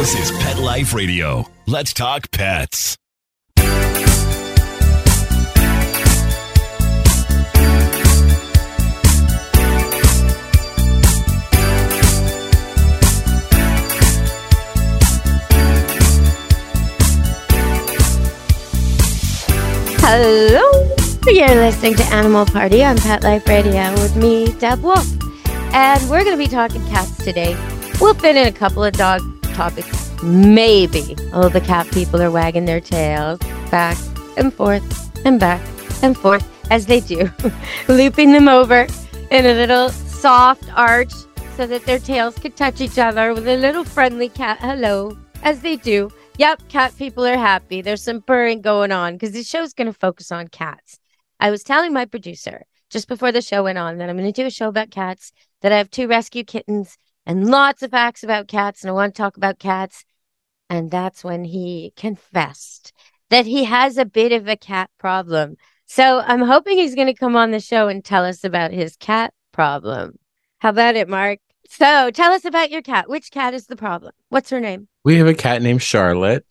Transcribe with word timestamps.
This 0.00 0.30
is 0.30 0.38
Pet 0.38 0.58
Life 0.58 0.94
Radio. 0.94 1.46
Let's 1.66 1.92
talk 1.92 2.30
pets. 2.30 2.96
Hello. 19.98 20.96
You're 21.26 21.48
listening 21.48 21.96
to 21.96 22.04
Animal 22.04 22.46
Party 22.46 22.82
on 22.82 22.96
Pet 22.96 23.22
Life 23.22 23.46
Radio 23.46 23.92
with 24.00 24.16
me, 24.16 24.50
Deb 24.54 24.82
Wolfe. 24.82 25.06
And 25.74 26.02
we're 26.08 26.24
going 26.24 26.38
to 26.38 26.42
be 26.42 26.48
talking 26.48 26.82
cats 26.86 27.22
today. 27.22 27.54
We'll 28.00 28.14
fit 28.14 28.36
in 28.36 28.46
a 28.46 28.52
couple 28.52 28.82
of 28.82 28.94
dog 28.94 29.20
topics, 29.60 29.99
maybe. 30.22 31.16
Oh, 31.32 31.48
the 31.48 31.60
cat 31.60 31.90
people 31.92 32.22
are 32.22 32.30
wagging 32.30 32.64
their 32.64 32.80
tails 32.80 33.38
back 33.70 33.96
and 34.36 34.52
forth 34.52 35.10
and 35.26 35.38
back 35.38 35.60
and 36.02 36.16
forth 36.16 36.46
as 36.70 36.86
they 36.86 37.00
do, 37.00 37.30
looping 37.88 38.32
them 38.32 38.48
over 38.48 38.86
in 39.30 39.46
a 39.46 39.54
little 39.54 39.88
soft 39.90 40.64
arch 40.76 41.12
so 41.56 41.66
that 41.66 41.84
their 41.84 41.98
tails 41.98 42.38
could 42.38 42.56
touch 42.56 42.80
each 42.80 42.98
other 42.98 43.34
with 43.34 43.46
a 43.46 43.56
little 43.56 43.84
friendly 43.84 44.28
cat 44.28 44.58
hello 44.60 45.16
as 45.42 45.60
they 45.60 45.76
do. 45.76 46.10
Yep, 46.38 46.68
cat 46.68 46.96
people 46.96 47.26
are 47.26 47.36
happy. 47.36 47.82
There's 47.82 48.02
some 48.02 48.22
purring 48.22 48.62
going 48.62 48.92
on 48.92 49.14
because 49.14 49.32
the 49.32 49.42
show's 49.42 49.74
going 49.74 49.92
to 49.92 49.98
focus 49.98 50.32
on 50.32 50.48
cats. 50.48 50.98
I 51.38 51.50
was 51.50 51.62
telling 51.62 51.92
my 51.92 52.06
producer 52.06 52.64
just 52.88 53.08
before 53.08 53.32
the 53.32 53.42
show 53.42 53.64
went 53.64 53.78
on 53.78 53.98
that 53.98 54.08
I'm 54.08 54.16
going 54.16 54.32
to 54.32 54.42
do 54.42 54.46
a 54.46 54.50
show 54.50 54.68
about 54.68 54.90
cats, 54.90 55.32
that 55.62 55.72
I 55.72 55.78
have 55.78 55.90
two 55.90 56.08
rescue 56.08 56.44
kittens 56.44 56.98
and 57.30 57.48
lots 57.48 57.80
of 57.84 57.92
facts 57.92 58.24
about 58.24 58.48
cats, 58.48 58.82
and 58.82 58.90
I 58.90 58.92
want 58.92 59.14
to 59.14 59.22
talk 59.22 59.36
about 59.36 59.60
cats. 59.60 60.04
And 60.68 60.90
that's 60.90 61.22
when 61.22 61.44
he 61.44 61.92
confessed 61.94 62.92
that 63.28 63.46
he 63.46 63.62
has 63.62 63.96
a 63.96 64.04
bit 64.04 64.32
of 64.32 64.48
a 64.48 64.56
cat 64.56 64.90
problem. 64.98 65.54
So 65.86 66.24
I'm 66.26 66.40
hoping 66.40 66.76
he's 66.76 66.96
going 66.96 67.06
to 67.06 67.14
come 67.14 67.36
on 67.36 67.52
the 67.52 67.60
show 67.60 67.86
and 67.86 68.04
tell 68.04 68.24
us 68.24 68.42
about 68.42 68.72
his 68.72 68.96
cat 68.96 69.32
problem. 69.52 70.18
How 70.58 70.70
about 70.70 70.96
it, 70.96 71.08
Mark? 71.08 71.38
So 71.68 72.10
tell 72.10 72.32
us 72.32 72.44
about 72.44 72.72
your 72.72 72.82
cat. 72.82 73.08
Which 73.08 73.30
cat 73.30 73.54
is 73.54 73.68
the 73.68 73.76
problem? 73.76 74.12
What's 74.30 74.50
her 74.50 74.58
name? 74.58 74.88
We 75.04 75.18
have 75.18 75.28
a 75.28 75.34
cat 75.34 75.62
named 75.62 75.82
Charlotte. 75.82 76.44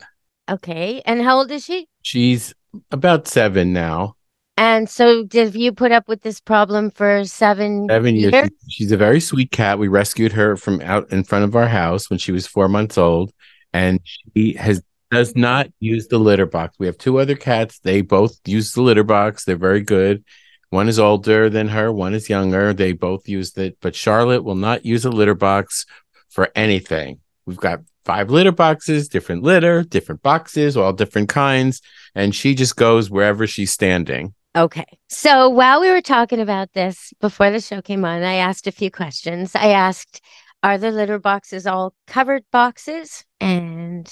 Okay. 0.49 1.01
And 1.05 1.21
how 1.21 1.39
old 1.39 1.51
is 1.51 1.65
she? 1.65 1.89
She's 2.03 2.53
about 2.89 3.27
seven 3.27 3.73
now. 3.73 4.15
And 4.59 4.89
so, 4.89 5.23
did 5.23 5.55
you 5.55 5.71
put 5.71 5.93
up 5.93 6.09
with 6.09 6.21
this 6.21 6.41
problem 6.41 6.91
for 6.91 7.23
seven, 7.23 7.87
seven 7.87 8.17
years? 8.17 8.33
years? 8.33 8.49
She's 8.67 8.91
a 8.91 8.97
very 8.97 9.21
sweet 9.21 9.51
cat. 9.51 9.79
We 9.79 9.87
rescued 9.87 10.33
her 10.33 10.57
from 10.57 10.81
out 10.81 11.09
in 11.13 11.23
front 11.23 11.45
of 11.45 11.55
our 11.55 11.69
house 11.69 12.09
when 12.09 12.19
she 12.19 12.33
was 12.33 12.45
four 12.45 12.67
months 12.67 12.97
old, 12.97 13.31
and 13.71 14.01
she 14.35 14.55
has 14.55 14.83
does 15.11 15.33
not 15.33 15.69
use 15.79 16.09
the 16.09 16.17
litter 16.17 16.45
box. 16.45 16.75
We 16.77 16.87
have 16.87 16.97
two 16.97 17.19
other 17.19 17.37
cats. 17.37 17.79
They 17.79 18.01
both 18.01 18.37
use 18.45 18.73
the 18.73 18.81
litter 18.81 19.05
box. 19.05 19.45
They're 19.45 19.55
very 19.55 19.79
good. 19.79 20.25
One 20.71 20.89
is 20.89 20.99
older 20.99 21.49
than 21.49 21.69
her. 21.69 21.89
One 21.89 22.13
is 22.13 22.29
younger. 22.29 22.73
They 22.73 22.91
both 22.91 23.29
use 23.29 23.57
it, 23.57 23.77
but 23.79 23.95
Charlotte 23.95 24.43
will 24.43 24.55
not 24.55 24.85
use 24.85 25.05
a 25.05 25.09
litter 25.09 25.35
box 25.35 25.85
for 26.27 26.49
anything. 26.53 27.21
We've 27.45 27.55
got 27.55 27.79
five 28.03 28.29
litter 28.29 28.51
boxes, 28.51 29.07
different 29.07 29.41
litter, 29.41 29.83
different 29.83 30.21
boxes, 30.21 30.75
all 30.75 30.91
different 30.91 31.29
kinds, 31.29 31.81
and 32.13 32.35
she 32.35 32.55
just 32.55 32.75
goes 32.75 33.09
wherever 33.09 33.47
she's 33.47 33.71
standing. 33.71 34.33
Okay. 34.55 34.85
So 35.09 35.49
while 35.49 35.79
we 35.79 35.89
were 35.89 36.01
talking 36.01 36.39
about 36.39 36.73
this 36.73 37.13
before 37.21 37.51
the 37.51 37.61
show 37.61 37.81
came 37.81 38.03
on, 38.03 38.23
I 38.23 38.35
asked 38.35 38.67
a 38.67 38.71
few 38.71 38.89
questions. 38.89 39.55
I 39.55 39.69
asked, 39.69 40.21
Are 40.63 40.77
the 40.77 40.91
litter 40.91 41.19
boxes 41.19 41.67
all 41.67 41.93
covered 42.07 42.43
boxes? 42.51 43.23
And 43.39 44.09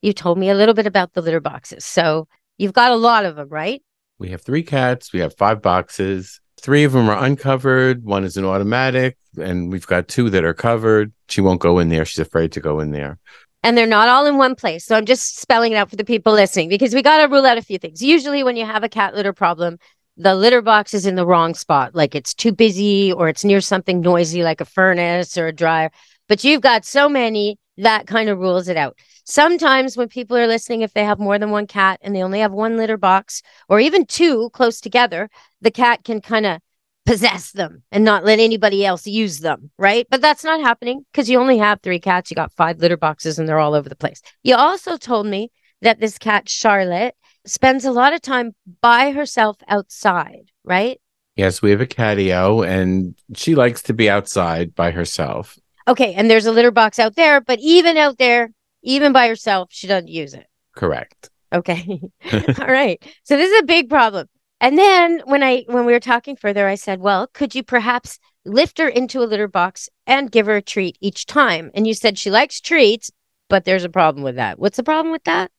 you 0.00 0.12
told 0.12 0.38
me 0.38 0.48
a 0.48 0.54
little 0.54 0.74
bit 0.74 0.86
about 0.86 1.12
the 1.12 1.22
litter 1.22 1.40
boxes. 1.40 1.84
So 1.84 2.28
you've 2.56 2.72
got 2.72 2.92
a 2.92 2.96
lot 2.96 3.26
of 3.26 3.36
them, 3.36 3.48
right? 3.48 3.82
We 4.18 4.30
have 4.30 4.42
three 4.42 4.62
cats, 4.62 5.12
we 5.12 5.20
have 5.20 5.36
five 5.36 5.60
boxes. 5.60 6.40
Three 6.60 6.84
of 6.84 6.92
them 6.92 7.10
are 7.10 7.22
uncovered. 7.22 8.04
One 8.04 8.24
is 8.24 8.38
an 8.38 8.46
automatic, 8.46 9.18
and 9.36 9.70
we've 9.70 9.86
got 9.86 10.08
two 10.08 10.30
that 10.30 10.44
are 10.44 10.54
covered. 10.54 11.12
She 11.28 11.42
won't 11.42 11.60
go 11.60 11.78
in 11.78 11.90
there. 11.90 12.06
She's 12.06 12.20
afraid 12.20 12.52
to 12.52 12.60
go 12.60 12.80
in 12.80 12.90
there 12.90 13.18
and 13.64 13.76
they're 13.76 13.86
not 13.86 14.08
all 14.08 14.26
in 14.26 14.36
one 14.36 14.54
place. 14.54 14.84
So 14.84 14.94
I'm 14.94 15.06
just 15.06 15.40
spelling 15.40 15.72
it 15.72 15.76
out 15.76 15.90
for 15.90 15.96
the 15.96 16.04
people 16.04 16.34
listening 16.34 16.68
because 16.68 16.94
we 16.94 17.02
got 17.02 17.18
to 17.18 17.28
rule 17.28 17.46
out 17.46 17.58
a 17.58 17.62
few 17.62 17.78
things. 17.78 18.02
Usually, 18.02 18.44
when 18.44 18.56
you 18.56 18.66
have 18.66 18.84
a 18.84 18.88
cat 18.88 19.14
litter 19.14 19.32
problem, 19.32 19.78
the 20.16 20.34
litter 20.34 20.62
box 20.62 20.94
is 20.94 21.06
in 21.06 21.16
the 21.16 21.26
wrong 21.26 21.54
spot, 21.54 21.94
like 21.94 22.14
it's 22.14 22.34
too 22.34 22.52
busy 22.52 23.12
or 23.12 23.28
it's 23.28 23.44
near 23.44 23.60
something 23.60 24.00
noisy 24.00 24.44
like 24.44 24.60
a 24.60 24.66
furnace 24.66 25.36
or 25.36 25.48
a 25.48 25.52
dryer. 25.52 25.90
But 26.28 26.44
you've 26.44 26.60
got 26.60 26.84
so 26.84 27.08
many 27.08 27.58
that 27.78 28.06
kind 28.06 28.28
of 28.28 28.38
rules 28.38 28.68
it 28.68 28.76
out. 28.76 28.96
Sometimes 29.24 29.96
when 29.96 30.08
people 30.08 30.36
are 30.36 30.46
listening, 30.46 30.82
if 30.82 30.92
they 30.92 31.04
have 31.04 31.18
more 31.18 31.38
than 31.38 31.50
one 31.50 31.66
cat 31.66 31.98
and 32.02 32.14
they 32.14 32.22
only 32.22 32.40
have 32.40 32.52
one 32.52 32.76
litter 32.76 32.98
box 32.98 33.42
or 33.68 33.80
even 33.80 34.04
two 34.04 34.50
close 34.50 34.80
together, 34.80 35.30
the 35.62 35.70
cat 35.70 36.04
can 36.04 36.20
kind 36.20 36.46
of 36.46 36.60
possess 37.06 37.52
them 37.52 37.82
and 37.92 38.04
not 38.04 38.24
let 38.24 38.38
anybody 38.38 38.84
else 38.84 39.06
use 39.06 39.40
them, 39.40 39.70
right? 39.78 40.06
But 40.10 40.20
that's 40.20 40.44
not 40.44 40.60
happening 40.60 41.04
because 41.12 41.28
you 41.28 41.38
only 41.38 41.58
have 41.58 41.80
three 41.80 42.00
cats. 42.00 42.30
You 42.30 42.34
got 42.34 42.52
five 42.52 42.78
litter 42.78 42.96
boxes 42.96 43.38
and 43.38 43.48
they're 43.48 43.58
all 43.58 43.74
over 43.74 43.88
the 43.88 43.96
place. 43.96 44.22
You 44.42 44.56
also 44.56 44.96
told 44.96 45.26
me 45.26 45.50
that 45.82 46.00
this 46.00 46.18
cat, 46.18 46.48
Charlotte, 46.48 47.14
spends 47.46 47.84
a 47.84 47.92
lot 47.92 48.14
of 48.14 48.22
time 48.22 48.54
by 48.80 49.12
herself 49.12 49.56
outside, 49.68 50.50
right? 50.64 50.98
Yes, 51.36 51.60
we 51.60 51.70
have 51.70 51.80
a 51.80 51.86
catio 51.86 52.66
and 52.66 53.14
she 53.34 53.54
likes 53.54 53.82
to 53.82 53.92
be 53.92 54.08
outside 54.08 54.74
by 54.74 54.90
herself. 54.90 55.58
Okay. 55.86 56.14
And 56.14 56.30
there's 56.30 56.46
a 56.46 56.52
litter 56.52 56.70
box 56.70 56.98
out 56.98 57.16
there, 57.16 57.40
but 57.40 57.58
even 57.60 57.96
out 57.96 58.18
there, 58.18 58.50
even 58.82 59.12
by 59.12 59.28
herself, 59.28 59.68
she 59.70 59.86
doesn't 59.86 60.08
use 60.08 60.32
it. 60.32 60.46
Correct. 60.74 61.30
Okay. 61.52 62.00
all 62.32 62.66
right. 62.66 63.02
So 63.24 63.36
this 63.36 63.50
is 63.50 63.60
a 63.60 63.66
big 63.66 63.90
problem. 63.90 64.28
And 64.64 64.78
then 64.78 65.20
when 65.26 65.42
I 65.42 65.64
when 65.66 65.84
we 65.84 65.92
were 65.92 66.00
talking 66.00 66.36
further, 66.36 66.66
I 66.66 66.76
said, 66.76 66.98
"Well, 66.98 67.26
could 67.34 67.54
you 67.54 67.62
perhaps 67.62 68.18
lift 68.46 68.78
her 68.78 68.88
into 68.88 69.20
a 69.20 69.28
litter 69.28 69.46
box 69.46 69.90
and 70.06 70.32
give 70.32 70.46
her 70.46 70.56
a 70.56 70.62
treat 70.62 70.96
each 71.02 71.26
time?" 71.26 71.70
And 71.74 71.86
you 71.86 71.92
said 71.92 72.16
she 72.16 72.30
likes 72.30 72.62
treats, 72.62 73.10
but 73.50 73.66
there's 73.66 73.84
a 73.84 73.90
problem 73.90 74.24
with 74.24 74.36
that. 74.36 74.58
What's 74.58 74.78
the 74.78 74.82
problem 74.82 75.12
with 75.12 75.24
that? 75.24 75.50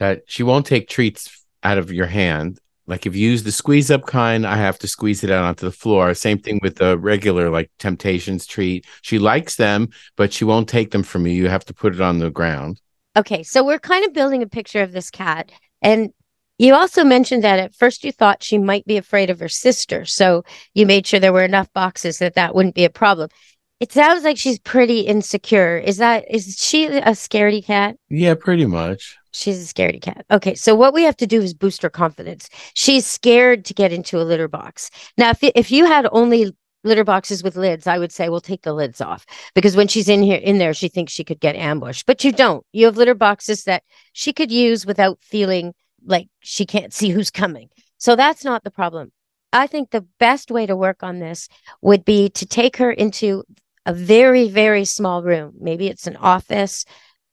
That 0.00 0.22
she 0.26 0.42
won't 0.42 0.66
take 0.66 0.88
treats 0.88 1.46
out 1.62 1.78
of 1.78 1.92
your 1.92 2.06
hand. 2.06 2.58
Like 2.88 3.06
if 3.06 3.14
you 3.14 3.30
use 3.30 3.44
the 3.44 3.52
squeeze 3.52 3.92
up 3.92 4.06
kind, 4.06 4.44
I 4.44 4.56
have 4.56 4.80
to 4.80 4.88
squeeze 4.88 5.22
it 5.22 5.30
out 5.30 5.44
onto 5.44 5.64
the 5.64 5.70
floor. 5.70 6.12
Same 6.12 6.40
thing 6.40 6.58
with 6.60 6.78
the 6.78 6.98
regular 6.98 7.50
like 7.50 7.70
Temptations 7.78 8.44
treat. 8.44 8.86
She 9.02 9.20
likes 9.20 9.54
them, 9.54 9.90
but 10.16 10.32
she 10.32 10.44
won't 10.44 10.68
take 10.68 10.90
them 10.90 11.04
from 11.04 11.28
you. 11.28 11.32
You 11.32 11.48
have 11.48 11.64
to 11.66 11.74
put 11.74 11.94
it 11.94 12.00
on 12.00 12.18
the 12.18 12.30
ground. 12.30 12.80
Okay, 13.16 13.44
so 13.44 13.62
we're 13.64 13.78
kind 13.78 14.04
of 14.04 14.12
building 14.12 14.42
a 14.42 14.48
picture 14.48 14.82
of 14.82 14.90
this 14.90 15.12
cat 15.12 15.52
and 15.80 16.12
you 16.58 16.74
also 16.74 17.04
mentioned 17.04 17.44
that 17.44 17.58
at 17.58 17.74
first 17.74 18.04
you 18.04 18.12
thought 18.12 18.42
she 18.42 18.58
might 18.58 18.84
be 18.84 18.96
afraid 18.96 19.30
of 19.30 19.40
her 19.40 19.48
sister. 19.48 20.04
So 20.04 20.44
you 20.74 20.86
made 20.86 21.06
sure 21.06 21.20
there 21.20 21.32
were 21.32 21.44
enough 21.44 21.72
boxes 21.72 22.18
that 22.18 22.34
that 22.34 22.54
wouldn't 22.54 22.74
be 22.74 22.84
a 22.84 22.90
problem. 22.90 23.30
It 23.80 23.92
sounds 23.92 24.24
like 24.24 24.36
she's 24.36 24.58
pretty 24.58 25.02
insecure. 25.02 25.78
Is 25.78 25.98
that 25.98 26.24
is 26.28 26.56
she 26.58 26.86
a 26.86 27.12
scaredy 27.12 27.64
cat? 27.64 27.96
Yeah, 28.08 28.34
pretty 28.34 28.66
much. 28.66 29.16
She's 29.32 29.62
a 29.62 29.72
scaredy 29.72 30.02
cat. 30.02 30.26
Okay, 30.32 30.56
so 30.56 30.74
what 30.74 30.92
we 30.92 31.04
have 31.04 31.16
to 31.18 31.28
do 31.28 31.40
is 31.40 31.54
boost 31.54 31.82
her 31.82 31.90
confidence. 31.90 32.48
She's 32.74 33.06
scared 33.06 33.64
to 33.66 33.74
get 33.74 33.92
into 33.92 34.20
a 34.20 34.24
litter 34.24 34.48
box. 34.48 34.90
Now, 35.16 35.30
if 35.30 35.38
if 35.42 35.70
you 35.70 35.84
had 35.84 36.08
only 36.10 36.52
litter 36.82 37.04
boxes 37.04 37.44
with 37.44 37.54
lids, 37.54 37.86
I 37.86 37.98
would 37.98 38.10
say, 38.10 38.28
well, 38.28 38.40
take 38.40 38.62
the 38.62 38.72
lids 38.72 39.00
off 39.00 39.24
because 39.54 39.76
when 39.76 39.86
she's 39.86 40.08
in 40.08 40.22
here 40.22 40.38
in 40.38 40.58
there, 40.58 40.74
she 40.74 40.88
thinks 40.88 41.12
she 41.12 41.24
could 41.24 41.38
get 41.38 41.54
ambushed. 41.54 42.06
But 42.06 42.24
you 42.24 42.32
don't. 42.32 42.64
You 42.72 42.86
have 42.86 42.96
litter 42.96 43.14
boxes 43.14 43.62
that 43.64 43.84
she 44.12 44.32
could 44.32 44.50
use 44.50 44.86
without 44.86 45.18
feeling 45.22 45.72
like 46.04 46.28
she 46.40 46.66
can't 46.66 46.92
see 46.92 47.10
who's 47.10 47.30
coming. 47.30 47.68
So 47.98 48.16
that's 48.16 48.44
not 48.44 48.64
the 48.64 48.70
problem. 48.70 49.12
I 49.52 49.66
think 49.66 49.90
the 49.90 50.06
best 50.18 50.50
way 50.50 50.66
to 50.66 50.76
work 50.76 51.02
on 51.02 51.18
this 51.18 51.48
would 51.80 52.04
be 52.04 52.28
to 52.30 52.46
take 52.46 52.76
her 52.76 52.90
into 52.90 53.44
a 53.86 53.94
very, 53.94 54.48
very 54.48 54.84
small 54.84 55.22
room. 55.22 55.54
Maybe 55.58 55.88
it's 55.88 56.06
an 56.06 56.16
office. 56.16 56.84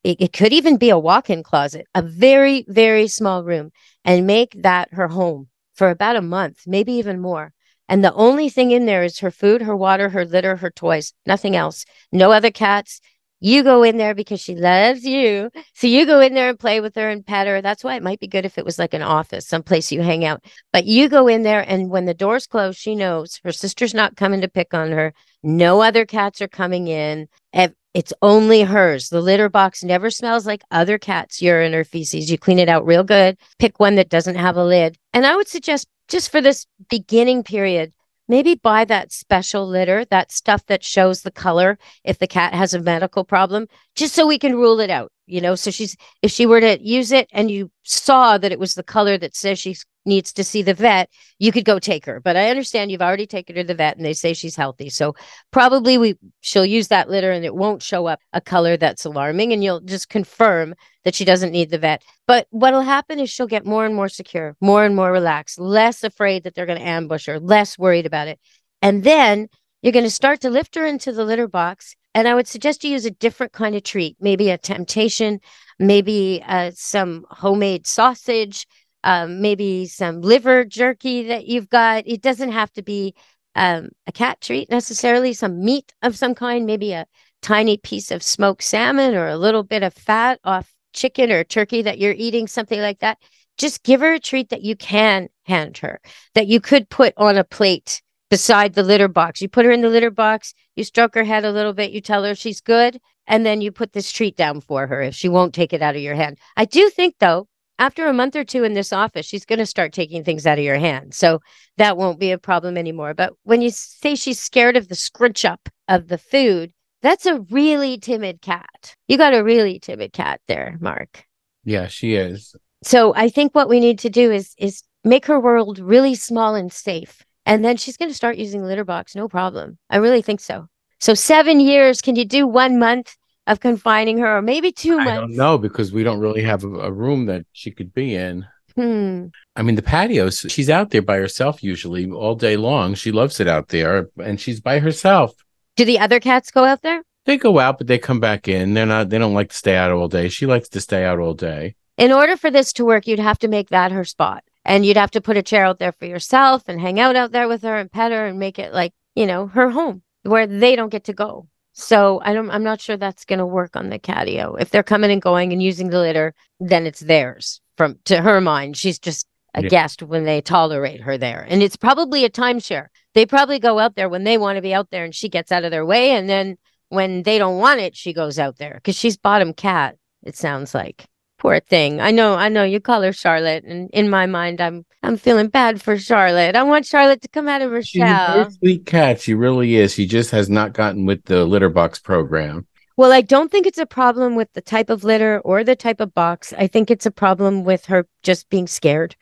It, 0.04 0.22
it 0.22 0.34
could 0.34 0.54
even 0.54 0.78
be 0.78 0.90
a 0.90 1.00
walk 1.00 1.30
in 1.30 1.44
closet, 1.44 1.88
a 1.94 2.02
very, 2.02 2.66
very 2.68 3.08
small 3.08 3.44
room, 3.44 3.72
and 4.06 4.26
make 4.26 4.62
that 4.62 4.94
her 4.94 5.10
home 5.10 5.50
for 5.74 5.90
about 5.90 6.16
a 6.16 6.22
month, 6.22 6.62
maybe 6.66 6.94
even 6.94 7.20
more. 7.20 7.52
And 7.90 8.04
the 8.04 8.14
only 8.14 8.50
thing 8.50 8.72
in 8.72 8.86
there 8.86 9.04
is 9.04 9.20
her 9.20 9.32
food, 9.32 9.62
her 9.62 9.76
water, 9.76 10.10
her 10.10 10.26
litter, 10.26 10.56
her 10.56 10.72
toys, 10.72 11.14
nothing 11.26 11.56
else. 11.56 11.86
No 12.12 12.32
other 12.32 12.50
cats, 12.50 13.02
you 13.40 13.64
go 13.64 13.84
in 13.84 13.98
there 13.98 14.16
because 14.16 14.40
she 14.40 14.56
loves 14.56 15.04
you. 15.04 15.50
So 15.74 15.88
you 15.88 16.06
go 16.06 16.20
in 16.20 16.34
there 16.34 16.50
and 16.50 16.60
play 16.60 16.80
with 16.82 16.96
her 16.96 17.10
and 17.10 17.26
pet 17.26 17.48
her. 17.48 17.62
That's 17.62 17.84
why 17.84 17.96
it 17.96 18.04
might 18.04 18.20
be 18.20 18.28
good 18.28 18.46
if 18.46 18.58
it 18.58 18.66
was 18.66 18.80
like 18.80 18.94
an 18.94 19.02
office, 19.02 19.48
someplace 19.48 19.92
you 19.92 20.02
hang 20.02 20.26
out. 20.26 20.44
But 20.74 20.86
you 20.86 21.10
go 21.10 21.28
in 21.28 21.44
there, 21.44 21.64
and 21.68 21.90
when 21.90 22.06
the 22.06 22.14
doors 22.14 22.48
close, 22.48 22.76
she 22.76 22.96
knows 22.96 23.40
her 23.44 23.52
sister's 23.52 23.94
not 23.94 24.16
coming 24.16 24.42
to 24.42 24.48
pick 24.48 24.74
on 24.74 24.92
her. 24.92 25.14
No 25.44 25.82
other 25.82 26.06
cats 26.06 26.42
are 26.42 26.48
coming 26.48 26.88
in. 26.88 27.28
It's 27.54 28.12
only 28.22 28.64
hers. 28.64 29.08
The 29.08 29.22
litter 29.22 29.48
box 29.48 29.82
never 29.82 30.10
smells 30.10 30.46
like 30.46 30.64
other 30.70 30.98
cats' 30.98 31.42
urine 31.42 31.74
or 31.74 31.86
feces. 31.86 32.30
You 32.30 32.38
clean 32.38 32.60
it 32.60 32.68
out 32.68 32.86
real 32.86 33.06
good. 33.06 33.38
Pick 33.58 33.80
one 33.80 33.96
that 33.96 34.10
doesn't 34.10 34.36
have 34.36 34.58
a 34.58 34.66
lid. 34.66 34.98
And 35.14 35.26
I 35.26 35.36
would 35.36 35.48
suggest 35.48 35.88
just 36.10 36.30
for 36.30 36.42
this 36.42 36.68
beginning 36.90 37.44
period, 37.44 37.94
maybe 38.28 38.56
buy 38.56 38.86
that 38.86 39.12
special 39.12 39.68
litter, 39.68 40.06
that 40.06 40.32
stuff 40.32 40.66
that 40.68 40.84
shows 40.84 41.22
the 41.22 41.32
color 41.32 41.78
if 42.04 42.18
the 42.18 42.28
cat 42.28 42.54
has 42.54 42.74
a 42.74 42.82
medical 42.82 43.24
problem, 43.24 43.68
just 43.96 44.14
so 44.14 44.28
we 44.28 44.40
can 44.40 44.56
rule 44.56 44.80
it 44.80 44.90
out. 44.90 45.12
You 45.26 45.42
know 45.42 45.56
so 45.56 45.72
she's 45.72 45.96
if 46.22 46.32
she 46.32 46.46
were 46.46 46.60
to 46.60 46.82
use 46.82 47.12
it 47.12 47.28
and 47.32 47.50
you 47.50 47.72
saw 47.84 48.38
that 48.38 48.52
it 48.52 48.60
was 48.60 48.74
the 48.74 48.84
color 48.84 49.18
that 49.18 49.36
says 49.36 49.60
she 49.60 49.76
needs 50.06 50.32
to 50.34 50.44
see 50.44 50.62
the 50.62 50.74
vet 50.74 51.10
you 51.40 51.52
could 51.52 51.66
go 51.66 51.80
take 51.80 52.06
her. 52.06 52.20
But 52.20 52.36
i 52.36 52.50
understand 52.50 52.92
you've 52.92 53.02
already 53.02 53.26
taken 53.28 53.56
her 53.56 53.64
to 53.64 53.68
the 53.68 53.76
vet 53.76 53.98
and 53.98 54.06
they 54.06 54.14
say 54.14 54.34
she's 54.34 54.56
healthy. 54.56 54.90
So 54.90 55.16
probably 55.52 55.98
we 55.98 56.18
she'll 56.42 56.66
use 56.66 56.88
that 56.90 57.10
litter 57.10 57.32
and 57.32 57.44
it 57.44 57.56
won't 57.56 57.82
show 57.82 58.06
up 58.06 58.20
a 58.34 58.42
color 58.42 58.78
that's 58.78 59.06
alarming 59.06 59.52
and 59.52 59.64
you'll 59.64 59.82
just 59.82 60.10
confirm 60.10 60.76
that 61.04 61.16
she 61.16 61.26
doesn't 61.26 61.52
need 61.52 61.70
the 61.70 61.78
vet. 61.78 62.04
But 62.28 62.48
what'll 62.52 62.82
happen 62.82 63.20
is 63.20 63.30
she'll 63.30 63.48
get 63.48 63.66
more 63.66 63.86
and 63.86 63.96
more 63.96 64.10
secure 64.10 64.56
more 64.62 64.86
and 64.86 64.96
more 64.96 65.12
relaxed 65.12 65.60
less 65.60 66.04
afraid 66.04 66.44
that 66.44 66.56
they're 66.56 66.66
going 66.66 66.80
to 66.80 66.88
ambush 66.88 67.28
her 67.28 67.40
less 67.40 67.78
worried 67.78 68.06
about 68.06 68.28
it. 68.28 68.40
And 68.82 69.04
then 69.04 69.48
you're 69.82 69.92
going 69.92 70.06
to 70.06 70.12
start 70.12 70.42
to 70.42 70.50
lift 70.50 70.76
her 70.76 70.86
into 70.86 71.12
the 71.12 71.26
litter 71.26 71.48
box 71.48 71.96
and 72.16 72.30
I 72.30 72.34
would 72.34 72.48
suggest 72.48 72.86
you 72.86 72.92
use 72.92 73.06
a 73.06 73.12
different 73.12 73.52
kind 73.52 73.76
of 73.76 73.84
treat, 73.84 74.16
maybe 74.22 74.50
a 74.50 74.58
temptation, 74.58 75.42
maybe 75.78 76.42
uh, 76.48 76.72
some 76.74 77.26
homemade 77.30 77.86
sausage, 77.86 78.66
um, 79.04 79.42
maybe 79.42 79.86
some 79.86 80.22
liver 80.22 80.64
jerky 80.64 81.24
that 81.24 81.46
you've 81.46 81.70
got. 81.70 82.08
It 82.08 82.22
doesn't 82.22 82.54
have 82.54 82.72
to 82.74 82.82
be 82.82 83.16
um, 83.54 83.90
a 84.08 84.14
cat 84.14 84.40
treat 84.40 84.70
necessarily, 84.70 85.34
some 85.34 85.64
meat 85.64 85.94
of 86.02 86.18
some 86.18 86.36
kind, 86.36 86.66
maybe 86.66 86.94
a 86.94 87.06
tiny 87.42 87.78
piece 87.78 88.12
of 88.12 88.24
smoked 88.24 88.64
salmon 88.64 89.14
or 89.14 89.28
a 89.28 89.38
little 89.38 89.64
bit 89.64 89.84
of 89.84 89.94
fat 89.94 90.40
off 90.46 90.74
chicken 90.94 91.30
or 91.34 91.44
turkey 91.44 91.82
that 91.82 92.00
you're 92.00 92.16
eating, 92.18 92.48
something 92.48 92.80
like 92.80 93.00
that. 93.00 93.18
Just 93.58 93.84
give 93.84 94.00
her 94.00 94.14
a 94.14 94.20
treat 94.22 94.50
that 94.50 94.64
you 94.64 94.78
can 94.78 95.28
hand 95.44 95.80
her, 95.80 96.00
that 96.34 96.48
you 96.48 96.62
could 96.62 96.90
put 96.90 97.14
on 97.18 97.38
a 97.38 97.44
plate 97.44 98.02
beside 98.30 98.74
the 98.74 98.84
litter 98.84 99.08
box. 99.08 99.42
You 99.42 99.50
put 99.50 99.66
her 99.66 99.72
in 99.72 99.82
the 99.82 99.90
litter 99.90 100.12
box, 100.12 100.54
you 100.76 100.84
stroke 100.84 101.16
her 101.16 101.24
head 101.24 101.46
a 101.46 101.52
little 101.52 101.74
bit, 101.74 101.92
you 101.92 102.02
tell 102.02 102.24
her 102.24 102.36
she's 102.36 102.62
good, 102.62 103.00
and 103.28 103.46
then 103.46 103.62
you 103.62 103.72
put 103.72 103.94
this 103.94 104.12
treat 104.12 104.36
down 104.36 104.62
for 104.62 104.88
her 104.88 105.02
if 105.02 105.16
she 105.16 105.30
won't 105.30 105.54
take 105.54 105.74
it 105.74 105.82
out 105.82 105.96
of 105.96 106.02
your 106.02 106.16
hand. 106.16 106.38
I 106.58 106.66
do 106.66 106.90
think, 106.90 107.16
though, 107.20 107.48
after 107.78 108.08
a 108.08 108.14
month 108.14 108.36
or 108.36 108.44
two 108.44 108.64
in 108.64 108.74
this 108.74 108.94
office, 108.94 109.26
she's 109.26 109.46
going 109.46 109.60
to 109.60 109.66
start 109.66 109.92
taking 109.92 110.24
things 110.24 110.48
out 110.48 110.58
of 110.58 110.64
your 110.64 110.78
hand. 110.78 111.14
So 111.14 111.42
that 111.78 111.98
won't 111.98 112.20
be 112.20 112.32
a 112.32 112.38
problem 112.38 112.78
anymore. 112.78 113.14
But 113.14 113.34
when 113.44 113.62
you 113.62 113.70
say 113.70 114.16
she's 114.16 114.40
scared 114.40 114.78
of 114.78 114.88
the 114.88 114.96
scrunch 114.96 115.44
up 115.44 115.68
of 115.88 116.08
the 116.08 116.18
food, 116.18 116.72
that's 117.02 117.26
a 117.26 117.42
really 117.52 117.98
timid 117.98 118.42
cat. 118.42 118.96
You 119.08 119.18
got 119.18 119.34
a 119.34 119.44
really 119.44 119.80
timid 119.80 120.14
cat 120.14 120.40
there, 120.48 120.78
Mark. 120.80 121.26
Yeah, 121.64 121.88
she 121.88 122.16
is. 122.16 122.56
So 122.84 123.14
I 123.16 123.30
think 123.30 123.54
what 123.54 123.70
we 123.70 123.80
need 123.80 124.00
to 124.00 124.10
do 124.10 124.32
is 124.32 124.54
is 124.58 124.84
make 125.04 125.26
her 125.26 125.40
world 125.40 125.80
really 125.80 126.16
small 126.16 126.56
and 126.56 126.72
safe 126.72 127.24
and 127.46 127.64
then 127.64 127.78
she's 127.78 127.98
going 127.98 128.10
to 128.10 128.16
start 128.16 128.38
using 128.38 128.64
litter 128.64 128.84
box, 128.84 129.16
no 129.16 129.28
problem. 129.28 129.78
I 129.90 129.98
really 129.98 130.22
think 130.22 130.40
so. 130.40 130.68
So 131.00 131.14
seven 131.14 131.60
years. 131.60 132.02
Can 132.02 132.16
you 132.16 132.26
do 132.26 132.48
one 132.48 132.80
month 132.80 133.16
of 133.48 133.60
confining 133.60 134.18
her, 134.18 134.38
or 134.38 134.42
maybe 134.42 134.72
two 134.72 134.98
months? 134.98 135.12
I 135.12 135.16
don't 135.16 135.36
know 135.36 135.58
because 135.58 135.92
we 135.92 136.04
don't 136.04 136.20
really 136.20 136.44
have 136.44 136.64
a, 136.64 136.70
a 136.70 136.92
room 136.92 137.28
that 137.28 137.46
she 137.52 137.72
could 137.72 137.94
be 137.94 138.16
in. 138.16 138.46
Hmm. 138.76 139.28
I 139.56 139.62
mean, 139.62 139.76
the 139.76 139.82
patios. 139.82 140.46
She's 140.50 140.70
out 140.70 140.90
there 140.90 141.02
by 141.02 141.18
herself 141.18 141.64
usually 141.64 142.10
all 142.10 142.36
day 142.36 142.58
long. 142.58 142.96
She 142.96 143.12
loves 143.12 143.40
it 143.40 143.48
out 143.48 143.70
there, 143.70 144.10
and 144.18 144.40
she's 144.40 144.60
by 144.60 144.80
herself. 144.80 145.34
Do 145.76 145.86
the 145.86 146.00
other 146.00 146.20
cats 146.20 146.52
go 146.52 146.66
out 146.66 146.82
there? 146.82 147.04
They 147.26 147.38
go 147.38 147.60
out, 147.60 147.78
but 147.78 147.88
they 147.88 147.98
come 147.98 148.20
back 148.20 148.48
in. 148.48 148.74
They're 148.74 148.86
not. 148.86 149.10
They 149.10 149.18
don't 149.18 149.34
like 149.34 149.50
to 149.50 149.56
stay 149.56 149.76
out 149.76 149.92
all 149.92 150.08
day. 150.08 150.30
She 150.30 150.46
likes 150.46 150.70
to 150.70 150.82
stay 150.82 151.06
out 151.06 151.20
all 151.20 151.34
day. 151.34 151.76
In 151.98 152.12
order 152.12 152.36
for 152.36 152.52
this 152.52 152.74
to 152.74 152.86
work, 152.86 153.08
you'd 153.08 153.20
have 153.20 153.40
to 153.40 153.48
make 153.48 153.70
that 153.70 153.92
her 153.92 154.04
spot 154.04 154.44
and 154.66 154.86
you'd 154.86 154.98
have 154.98 155.12
to 155.12 155.22
put 155.22 155.38
a 155.38 155.44
chair 155.44 155.64
out 155.66 155.80
there 155.80 155.92
for 155.92 156.06
yourself 156.06 156.64
and 156.68 156.82
hang 156.82 157.00
out 157.00 157.16
out 157.16 157.32
there 157.32 157.48
with 157.48 157.62
her 157.62 157.78
and 157.78 157.92
pet 157.92 158.12
her 158.12 158.26
and 158.26 158.40
make 158.40 158.60
it 158.60 158.74
like 158.74 158.94
you 159.14 159.26
know 159.26 159.48
her 159.48 159.70
home 159.70 160.02
where 160.24 160.48
they 160.48 160.76
don't 160.76 160.90
get 160.90 161.06
to 161.06 161.14
go. 161.14 161.48
So 161.78 162.22
i 162.24 162.34
don't 162.34 162.50
i'm 162.50 162.64
not 162.64 162.82
sure 162.82 162.98
that's 162.98 163.26
going 163.26 163.40
to 163.40 163.46
work 163.46 163.76
on 163.76 163.90
the 163.90 164.00
catio. 164.00 164.60
If 164.60 164.70
they're 164.72 164.84
coming 164.84 165.12
and 165.12 165.22
going 165.22 165.54
and 165.54 165.62
using 165.62 165.90
the 165.90 166.00
litter 166.00 166.34
then 166.60 166.86
it's 166.88 167.02
theirs 167.02 167.62
from 167.78 168.00
to 168.06 168.22
her 168.22 168.42
mind. 168.42 168.78
She's 168.78 169.00
just 169.00 169.28
a 169.54 169.62
yeah. 169.64 169.70
guest 169.70 170.04
when 170.04 170.26
they 170.26 170.42
tolerate 170.42 171.02
her 171.02 171.18
there. 171.18 171.46
And 171.48 171.64
it's 171.64 171.78
probably 171.78 172.26
a 172.26 172.30
timeshare. 172.30 172.88
They 173.14 173.26
probably 173.26 173.60
go 173.60 173.80
out 173.80 173.96
there 173.96 174.10
when 174.10 174.26
they 174.26 174.38
want 174.38 174.58
to 174.58 174.62
be 174.62 174.74
out 174.74 174.90
there 174.90 175.06
and 175.06 175.16
she 175.16 175.30
gets 175.30 175.52
out 175.52 175.64
of 175.64 175.72
their 175.72 175.86
way. 175.86 176.12
And 176.12 176.30
then 176.30 176.58
when 176.90 177.24
they 177.24 177.38
don't 177.38 177.60
want 177.60 177.82
it 177.82 177.96
she 177.96 178.14
goes 178.14 178.40
out 178.40 178.58
there. 178.58 178.76
Because 178.76 178.96
she's 178.96 179.18
bottom 179.18 179.54
cat 179.54 179.98
it 180.24 180.36
sounds 180.36 180.74
like 180.74 181.06
poor 181.38 181.60
thing. 181.60 182.02
I 182.02 182.12
know, 182.12 182.36
I 182.36 182.50
know 182.50 182.64
you 182.64 182.80
call 182.80 183.02
her 183.02 183.14
Charlotte, 183.14 183.64
and 183.64 183.90
in 183.92 184.10
my 184.10 184.26
mind, 184.26 184.62
I'm 184.62 184.86
I'm 185.04 185.18
feeling 185.18 185.48
bad 185.48 185.82
for 185.82 185.98
Charlotte. 185.98 186.56
I 186.56 186.64
want 186.64 186.86
Charlotte 186.86 187.22
to 187.22 187.28
come 187.28 187.48
out 187.48 187.62
of 187.62 187.72
her 187.72 187.82
She's 187.84 188.02
shell. 188.02 188.42
a 188.42 188.52
sweet 188.52 188.86
cat. 188.86 189.22
She 189.22 189.34
really 189.34 189.76
is. 189.76 189.94
She 189.94 190.08
just 190.08 190.32
has 190.32 190.50
not 190.50 190.74
gotten 190.74 191.06
with 191.06 191.24
the 191.26 191.46
litter 191.46 191.70
box 191.70 192.00
program. 192.00 192.66
Well, 192.98 193.12
I 193.12 193.22
don't 193.22 193.52
think 193.52 193.68
it's 193.68 193.78
a 193.78 193.86
problem 193.86 194.36
with 194.36 194.52
the 194.54 194.62
type 194.62 194.90
of 194.90 195.04
litter 195.04 195.40
or 195.42 195.64
the 195.64 195.76
type 195.76 196.00
of 196.00 196.14
box. 196.14 196.54
I 196.58 196.68
think 196.68 196.90
it's 196.90 197.06
a 197.06 197.12
problem 197.12 197.64
with 197.64 197.86
her 197.86 198.08
just 198.24 198.50
being 198.50 198.68
scared. 198.68 199.16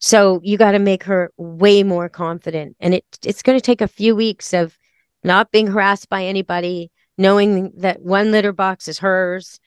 So 0.00 0.40
you 0.42 0.58
got 0.58 0.72
to 0.72 0.78
make 0.78 1.04
her 1.04 1.30
way 1.36 1.82
more 1.82 2.08
confident, 2.08 2.76
and 2.80 2.94
it 2.94 3.04
it's 3.24 3.42
going 3.42 3.56
to 3.58 3.64
take 3.64 3.80
a 3.80 3.88
few 3.88 4.16
weeks 4.16 4.52
of 4.52 4.76
not 5.22 5.52
being 5.52 5.68
harassed 5.68 6.08
by 6.08 6.24
anybody, 6.24 6.90
knowing 7.18 7.72
that 7.76 8.02
one 8.02 8.32
litter 8.32 8.52
box 8.52 8.88
is 8.88 8.98
hers 8.98 9.60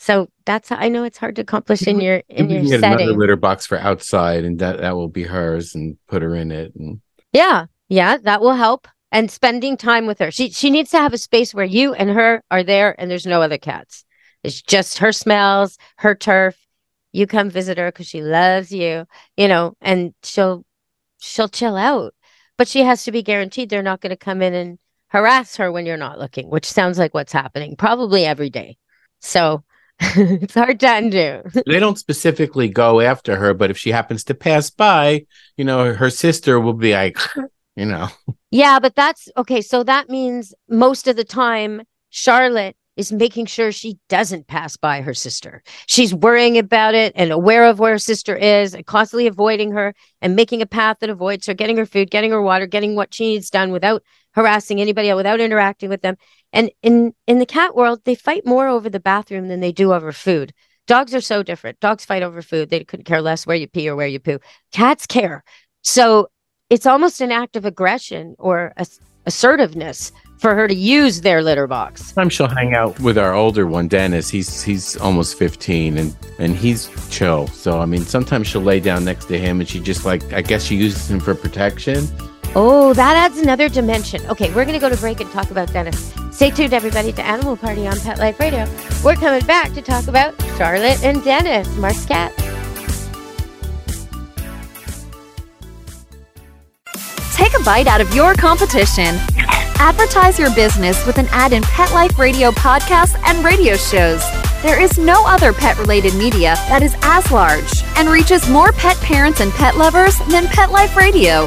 so 0.00 0.28
that's 0.46 0.70
I 0.70 0.88
know 0.88 1.02
it's 1.02 1.18
hard 1.18 1.36
to 1.36 1.42
accomplish 1.42 1.82
in 1.82 2.00
your 2.00 2.22
in 2.28 2.48
your 2.48 2.62
get 2.62 2.80
setting. 2.80 3.06
Another 3.08 3.18
litter 3.18 3.36
box 3.36 3.66
for 3.66 3.78
outside, 3.78 4.44
and 4.44 4.60
that 4.60 4.78
that 4.78 4.94
will 4.94 5.08
be 5.08 5.24
hers, 5.24 5.74
and 5.74 5.98
put 6.06 6.22
her 6.22 6.36
in 6.36 6.52
it. 6.52 6.72
And 6.76 7.00
yeah, 7.32 7.66
yeah, 7.88 8.16
that 8.18 8.40
will 8.40 8.54
help. 8.54 8.86
And 9.10 9.28
spending 9.28 9.76
time 9.76 10.06
with 10.06 10.20
her. 10.20 10.30
She 10.30 10.50
she 10.50 10.70
needs 10.70 10.90
to 10.92 10.98
have 10.98 11.12
a 11.12 11.18
space 11.18 11.52
where 11.52 11.64
you 11.64 11.94
and 11.94 12.10
her 12.10 12.44
are 12.48 12.62
there, 12.62 12.98
and 12.98 13.10
there's 13.10 13.26
no 13.26 13.42
other 13.42 13.58
cats. 13.58 14.04
It's 14.44 14.62
just 14.62 14.98
her 14.98 15.10
smells, 15.10 15.76
her 15.96 16.14
turf. 16.14 16.56
You 17.10 17.26
come 17.26 17.50
visit 17.50 17.76
her 17.76 17.90
because 17.90 18.06
she 18.06 18.22
loves 18.22 18.70
you, 18.70 19.04
you 19.36 19.48
know, 19.48 19.76
and 19.80 20.14
she'll 20.22 20.64
she'll 21.18 21.48
chill 21.48 21.76
out. 21.76 22.14
But 22.56 22.68
she 22.68 22.82
has 22.82 23.02
to 23.04 23.12
be 23.12 23.22
guaranteed 23.24 23.68
they're 23.68 23.82
not 23.82 24.00
going 24.00 24.10
to 24.10 24.16
come 24.16 24.42
in 24.42 24.54
and 24.54 24.78
harass 25.08 25.56
her 25.56 25.72
when 25.72 25.86
you're 25.86 25.96
not 25.96 26.20
looking, 26.20 26.50
which 26.50 26.66
sounds 26.66 26.98
like 26.98 27.14
what's 27.14 27.32
happening 27.32 27.74
probably 27.74 28.24
every 28.24 28.50
day. 28.50 28.76
So 29.20 29.64
it's 30.16 30.54
hard 30.54 30.78
to 30.80 30.96
undo. 30.96 31.42
they 31.66 31.80
don't 31.80 31.98
specifically 31.98 32.68
go 32.68 33.00
after 33.00 33.36
her, 33.36 33.52
but 33.54 33.70
if 33.70 33.76
she 33.76 33.90
happens 33.90 34.24
to 34.24 34.34
pass 34.34 34.70
by, 34.70 35.26
you 35.56 35.64
know, 35.64 35.92
her 35.92 36.10
sister 36.10 36.60
will 36.60 36.72
be 36.72 36.92
like, 36.92 37.18
you 37.76 37.84
know. 37.84 38.08
Yeah, 38.50 38.78
but 38.78 38.94
that's 38.94 39.28
okay. 39.36 39.60
So 39.60 39.82
that 39.82 40.08
means 40.08 40.54
most 40.68 41.08
of 41.08 41.16
the 41.16 41.24
time, 41.24 41.82
Charlotte 42.10 42.76
is 42.96 43.12
making 43.12 43.46
sure 43.46 43.70
she 43.70 43.96
doesn't 44.08 44.48
pass 44.48 44.76
by 44.76 45.00
her 45.00 45.14
sister. 45.14 45.62
She's 45.86 46.12
worrying 46.12 46.58
about 46.58 46.94
it 46.94 47.12
and 47.14 47.30
aware 47.30 47.64
of 47.66 47.78
where 47.78 47.92
her 47.92 47.98
sister 47.98 48.34
is 48.34 48.74
and 48.74 48.84
constantly 48.84 49.28
avoiding 49.28 49.70
her 49.70 49.94
and 50.20 50.34
making 50.34 50.62
a 50.62 50.66
path 50.66 50.96
that 51.00 51.08
avoids 51.08 51.46
her, 51.46 51.54
getting 51.54 51.76
her 51.76 51.86
food, 51.86 52.10
getting 52.10 52.32
her 52.32 52.42
water, 52.42 52.66
getting 52.66 52.96
what 52.96 53.14
she 53.14 53.28
needs 53.28 53.50
done 53.50 53.70
without 53.70 54.02
harassing 54.38 54.80
anybody 54.80 55.12
without 55.14 55.40
interacting 55.40 55.88
with 55.88 56.02
them. 56.02 56.16
And 56.52 56.70
in 56.80 57.12
in 57.26 57.40
the 57.40 57.46
cat 57.46 57.74
world, 57.74 58.02
they 58.04 58.14
fight 58.14 58.46
more 58.46 58.68
over 58.68 58.88
the 58.88 59.00
bathroom 59.00 59.48
than 59.48 59.60
they 59.60 59.72
do 59.72 59.92
over 59.92 60.12
food. 60.12 60.52
Dogs 60.86 61.12
are 61.12 61.20
so 61.20 61.42
different. 61.42 61.80
Dogs 61.80 62.04
fight 62.04 62.22
over 62.22 62.40
food. 62.40 62.70
They 62.70 62.84
couldn't 62.84 63.04
care 63.04 63.20
less 63.20 63.46
where 63.46 63.56
you 63.56 63.66
pee 63.66 63.88
or 63.88 63.96
where 63.96 64.06
you 64.06 64.20
poo. 64.20 64.38
Cats 64.72 65.06
care. 65.06 65.42
So 65.82 66.28
it's 66.70 66.86
almost 66.86 67.20
an 67.20 67.32
act 67.32 67.56
of 67.56 67.64
aggression 67.64 68.36
or 68.38 68.72
assertiveness 69.26 70.12
for 70.38 70.54
her 70.54 70.68
to 70.68 70.74
use 70.74 71.20
their 71.22 71.42
litter 71.42 71.66
box. 71.66 72.06
Sometimes 72.06 72.32
she'll 72.32 72.48
hang 72.48 72.74
out 72.74 72.98
with 73.00 73.18
our 73.18 73.34
older 73.34 73.66
one, 73.66 73.88
Dennis. 73.88 74.30
He's 74.30 74.62
he's 74.62 74.96
almost 74.98 75.36
15 75.36 75.98
and 75.98 76.16
and 76.38 76.56
he's 76.56 76.88
chill. 77.10 77.48
So 77.48 77.80
I 77.80 77.86
mean 77.86 78.02
sometimes 78.02 78.46
she'll 78.46 78.62
lay 78.62 78.78
down 78.78 79.04
next 79.04 79.24
to 79.26 79.38
him 79.38 79.60
and 79.60 79.68
she 79.68 79.80
just 79.80 80.04
like 80.04 80.32
I 80.32 80.42
guess 80.42 80.64
she 80.64 80.76
uses 80.76 81.10
him 81.10 81.18
for 81.18 81.34
protection. 81.34 82.06
Oh, 82.60 82.92
that 82.94 83.14
adds 83.14 83.38
another 83.38 83.68
dimension. 83.68 84.20
Okay, 84.26 84.48
we're 84.48 84.64
going 84.64 84.72
to 84.72 84.80
go 84.80 84.88
to 84.88 84.96
break 84.96 85.20
and 85.20 85.30
talk 85.30 85.52
about 85.52 85.72
Dennis. 85.72 86.12
Stay 86.32 86.50
tuned, 86.50 86.74
everybody, 86.74 87.12
to 87.12 87.24
Animal 87.24 87.56
Party 87.56 87.86
on 87.86 88.00
Pet 88.00 88.18
Life 88.18 88.40
Radio. 88.40 88.66
We're 89.04 89.14
coming 89.14 89.46
back 89.46 89.72
to 89.74 89.80
talk 89.80 90.08
about 90.08 90.34
Charlotte 90.56 91.00
and 91.04 91.22
Dennis, 91.22 91.68
Mark's 91.76 92.04
cat. 92.04 92.36
Take 97.32 97.56
a 97.56 97.62
bite 97.62 97.86
out 97.86 98.00
of 98.00 98.12
your 98.12 98.34
competition. 98.34 99.14
Advertise 99.78 100.36
your 100.36 100.52
business 100.56 101.06
with 101.06 101.18
an 101.18 101.28
ad 101.30 101.52
in 101.52 101.62
Pet 101.62 101.92
Life 101.92 102.18
Radio 102.18 102.50
podcasts 102.50 103.16
and 103.24 103.44
radio 103.44 103.76
shows. 103.76 104.20
There 104.62 104.82
is 104.82 104.98
no 104.98 105.24
other 105.24 105.52
pet 105.52 105.78
related 105.78 106.12
media 106.16 106.56
that 106.66 106.82
is 106.82 106.96
as 107.02 107.30
large 107.30 107.84
and 107.96 108.08
reaches 108.08 108.48
more 108.48 108.72
pet 108.72 108.96
parents 108.96 109.38
and 109.38 109.52
pet 109.52 109.76
lovers 109.76 110.18
than 110.30 110.48
Pet 110.48 110.72
Life 110.72 110.96
Radio. 110.96 111.46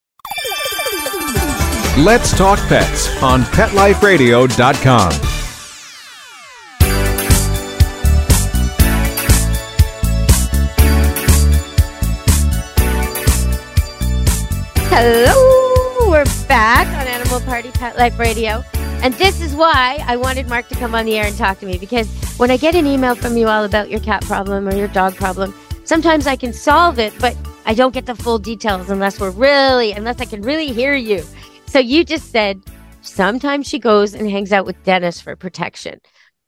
Let's 2.03 2.35
Talk 2.35 2.57
Pets 2.61 3.21
on 3.21 3.43
PetLifeRadio.com. 3.43 5.11
Hello, 14.89 16.09
we're 16.09 16.25
back 16.47 16.87
on 16.87 17.05
Animal 17.05 17.39
Party 17.41 17.69
Pet 17.69 17.95
Life 17.97 18.17
Radio. 18.17 18.63
And 19.03 19.13
this 19.13 19.39
is 19.39 19.53
why 19.53 20.03
I 20.07 20.15
wanted 20.15 20.49
Mark 20.49 20.69
to 20.69 20.75
come 20.75 20.95
on 20.95 21.05
the 21.05 21.19
air 21.19 21.27
and 21.27 21.37
talk 21.37 21.59
to 21.59 21.67
me 21.67 21.77
because 21.77 22.09
when 22.39 22.49
I 22.49 22.57
get 22.57 22.73
an 22.73 22.87
email 22.87 23.13
from 23.13 23.37
you 23.37 23.47
all 23.47 23.63
about 23.63 23.91
your 23.91 23.99
cat 23.99 24.25
problem 24.25 24.67
or 24.67 24.73
your 24.73 24.87
dog 24.87 25.15
problem, 25.15 25.53
sometimes 25.83 26.25
I 26.25 26.35
can 26.35 26.51
solve 26.51 26.97
it, 26.97 27.13
but 27.19 27.37
I 27.67 27.75
don't 27.75 27.93
get 27.93 28.07
the 28.07 28.15
full 28.15 28.39
details 28.39 28.89
unless 28.89 29.19
we're 29.19 29.29
really, 29.29 29.91
unless 29.91 30.19
I 30.19 30.25
can 30.25 30.41
really 30.41 30.71
hear 30.71 30.95
you. 30.95 31.23
So 31.71 31.79
you 31.79 32.03
just 32.03 32.31
said 32.31 32.61
sometimes 32.99 33.65
she 33.65 33.79
goes 33.79 34.13
and 34.13 34.29
hangs 34.29 34.51
out 34.51 34.65
with 34.65 34.81
Dennis 34.83 35.21
for 35.21 35.37
protection. 35.37 36.01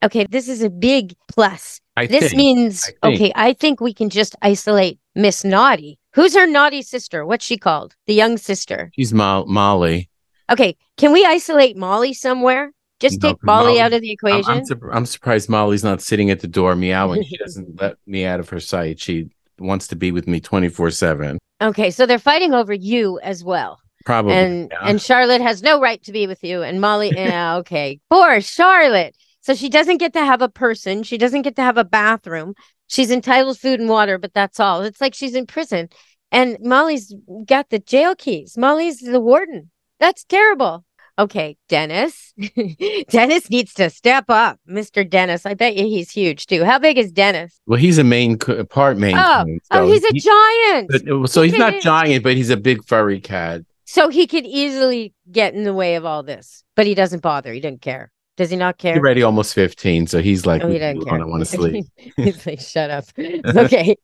Okay, 0.03 0.25
this 0.29 0.49
is 0.49 0.61
a 0.61 0.69
big 0.69 1.15
plus. 1.31 1.79
I 1.95 2.07
this 2.07 2.25
think- 2.25 2.35
means, 2.35 2.91
I 3.01 3.07
okay, 3.13 3.31
I 3.33 3.53
think 3.53 3.79
we 3.79 3.93
can 3.93 4.09
just 4.09 4.35
isolate 4.41 4.99
Miss 5.15 5.45
Naughty. 5.45 5.97
Who's 6.13 6.35
her 6.35 6.45
naughty 6.45 6.81
sister? 6.81 7.25
What's 7.25 7.45
she 7.45 7.57
called? 7.57 7.95
The 8.05 8.13
young 8.13 8.37
sister. 8.37 8.91
She's 8.95 9.13
Mo- 9.13 9.45
Molly. 9.47 10.09
Okay, 10.51 10.75
can 10.97 11.13
we 11.13 11.25
isolate 11.25 11.77
Molly 11.77 12.13
somewhere? 12.13 12.73
Just 12.99 13.21
No, 13.21 13.29
take 13.29 13.43
Molly 13.43 13.65
Molly- 13.67 13.79
out 13.79 13.93
of 13.93 14.01
the 14.01 14.09
I'm, 14.09 14.13
equation. 14.13 14.51
I'm, 14.51 14.63
surp- 14.65 14.89
I'm 14.93 15.05
surprised 15.05 15.47
Molly's 15.49 15.85
not 15.85 16.01
sitting 16.01 16.31
at 16.31 16.41
the 16.41 16.47
door 16.49 16.75
meowing. 16.75 17.23
She 17.23 17.37
doesn't 17.45 17.79
let 17.81 17.95
me 18.05 18.25
out 18.25 18.41
of 18.41 18.49
her 18.49 18.59
sight. 18.59 18.99
She 18.99 19.29
wants 19.57 19.87
to 19.87 19.95
be 19.95 20.11
with 20.11 20.27
me 20.27 20.41
24 20.41 20.91
7. 20.91 21.37
okay, 21.61 21.91
so 21.91 22.05
they're 22.05 22.19
fighting 22.19 22.53
over 22.53 22.73
you 22.73 23.19
as 23.23 23.41
well. 23.41 23.79
Probably. 24.05 24.33
and 24.33 24.69
yeah. 24.71 24.87
and 24.87 25.01
Charlotte 25.01 25.41
has 25.41 25.61
no 25.63 25.79
right 25.79 26.01
to 26.03 26.11
be 26.11 26.27
with 26.27 26.43
you. 26.43 26.61
And 26.61 26.81
Molly, 26.81 27.11
yeah, 27.15 27.57
okay, 27.57 27.99
poor 28.09 28.41
Charlotte. 28.41 29.15
So 29.41 29.53
she 29.55 29.69
doesn't 29.69 29.97
get 29.97 30.13
to 30.13 30.23
have 30.23 30.41
a 30.41 30.49
person. 30.49 31.03
She 31.03 31.17
doesn't 31.17 31.41
get 31.41 31.55
to 31.57 31.61
have 31.63 31.77
a 31.77 31.83
bathroom. 31.83 32.53
She's 32.87 33.11
entitled 33.11 33.59
food 33.59 33.79
and 33.79 33.89
water, 33.89 34.17
but 34.17 34.33
that's 34.33 34.59
all. 34.59 34.81
It's 34.83 35.01
like 35.01 35.13
she's 35.13 35.35
in 35.35 35.45
prison. 35.47 35.89
And 36.31 36.57
Molly's 36.61 37.13
got 37.45 37.69
the 37.69 37.79
jail 37.79 38.15
keys. 38.15 38.57
Molly's 38.57 38.99
the 38.99 39.19
warden. 39.19 39.69
That's 39.99 40.23
terrible. 40.23 40.85
Okay, 41.19 41.57
Dennis. 41.69 42.33
Dennis 43.09 43.49
needs 43.49 43.73
to 43.75 43.89
step 43.91 44.25
up, 44.29 44.59
Mr. 44.67 45.07
Dennis. 45.07 45.45
I 45.45 45.53
bet 45.53 45.75
you 45.75 45.83
he's 45.85 46.09
huge 46.09 46.47
too. 46.47 46.63
How 46.63 46.79
big 46.79 46.97
is 46.97 47.11
Dennis? 47.11 47.59
well, 47.67 47.79
he's 47.79 47.99
a 47.99 48.03
Maine 48.03 48.39
co- 48.39 48.63
part 48.63 48.97
Maine. 48.97 49.15
Oh, 49.17 49.43
coon, 49.45 49.59
oh, 49.71 49.87
he's 49.91 50.03
a 50.03 50.07
he- 50.11 50.19
giant. 50.19 50.89
but- 50.89 51.29
so 51.29 51.43
He 51.43 51.49
he's 51.51 51.59
not 51.59 51.81
giant, 51.81 52.23
but 52.23 52.35
he's 52.35 52.49
a 52.49 52.57
big 52.57 52.83
furry 52.85 53.19
cat. 53.19 53.61
So 53.93 54.09
he 54.09 54.25
could 54.25 54.47
easily 54.47 55.13
get 55.31 55.53
in 55.53 55.65
the 55.65 55.73
way 55.73 55.93
of 55.93 56.03
all 56.03 56.23
this, 56.23 56.63
but 56.75 56.87
he 56.87 56.95
doesn't 56.95 57.21
bother. 57.21 57.53
He 57.53 57.59
doesn't 57.59 57.83
care. 57.83 58.11
Does 58.37 58.49
he 58.49 58.55
not 58.55 58.79
care? 58.79 58.93
He's 58.93 58.99
already 58.99 59.21
almost 59.21 59.53
15, 59.53 60.07
so 60.07 60.19
he's 60.19 60.47
like, 60.47 60.63
Oh, 60.63 60.67
he 60.67 60.79
doesn't 60.79 61.05
care. 61.05 61.21
I 61.21 61.25
want 61.25 61.41
to 61.41 61.45
sleep. 61.45 61.85
He's 62.15 62.43
like, 62.47 62.59
shut 62.59 62.89
up. 62.89 63.05
okay. 63.55 63.95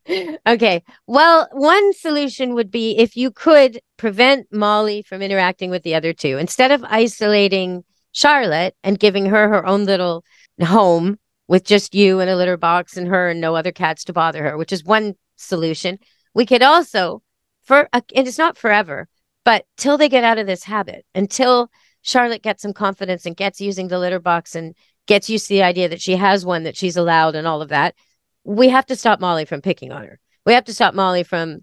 Okay. 0.45 0.83
Well, 1.07 1.47
one 1.53 1.93
solution 1.93 2.53
would 2.53 2.69
be 2.69 2.99
if 2.99 3.17
you 3.17 3.31
could 3.31 3.81
prevent 3.97 4.45
Molly 4.51 5.01
from 5.01 5.23
interacting 5.23 5.71
with 5.71 5.81
the 5.81 5.95
other 5.95 6.13
two, 6.13 6.37
instead 6.37 6.69
of 6.71 6.83
isolating 6.83 7.83
Charlotte 8.11 8.75
and 8.83 8.99
giving 8.99 9.25
her 9.25 9.49
her 9.49 9.65
own 9.65 9.85
little 9.85 10.23
home 10.61 11.17
with 11.47 11.63
just 11.65 11.95
you 11.95 12.19
and 12.19 12.29
a 12.29 12.35
litter 12.35 12.57
box 12.57 12.95
and 12.95 13.07
her 13.07 13.29
and 13.29 13.41
no 13.41 13.55
other 13.55 13.71
cats 13.71 14.03
to 14.03 14.13
bother 14.13 14.43
her, 14.43 14.55
which 14.55 14.71
is 14.71 14.83
one 14.83 15.15
solution. 15.35 15.97
We 16.35 16.45
could 16.45 16.61
also, 16.61 17.23
for 17.63 17.89
uh, 17.91 18.01
and 18.15 18.27
it's 18.27 18.37
not 18.37 18.55
forever, 18.55 19.07
but 19.45 19.65
till 19.77 19.97
they 19.97 20.09
get 20.09 20.23
out 20.23 20.37
of 20.37 20.47
this 20.47 20.63
habit, 20.63 21.05
until 21.15 21.69
Charlotte 22.01 22.43
gets 22.43 22.61
some 22.61 22.73
confidence 22.73 23.25
and 23.25 23.35
gets 23.35 23.61
using 23.61 23.87
the 23.87 23.99
litter 23.99 24.19
box 24.19 24.55
and 24.55 24.75
gets 25.07 25.29
used 25.29 25.47
to 25.47 25.53
the 25.53 25.63
idea 25.63 25.89
that 25.89 26.01
she 26.01 26.15
has 26.15 26.45
one 26.45 26.63
that 26.63 26.77
she's 26.77 26.97
allowed 26.97 27.35
and 27.35 27.47
all 27.47 27.61
of 27.61 27.69
that, 27.69 27.95
we 28.43 28.69
have 28.69 28.85
to 28.87 28.95
stop 28.95 29.19
Molly 29.19 29.45
from 29.45 29.61
picking 29.61 29.91
on 29.91 30.03
her. 30.03 30.19
We 30.45 30.53
have 30.53 30.65
to 30.65 30.73
stop 30.73 30.93
Molly 30.93 31.23
from 31.23 31.59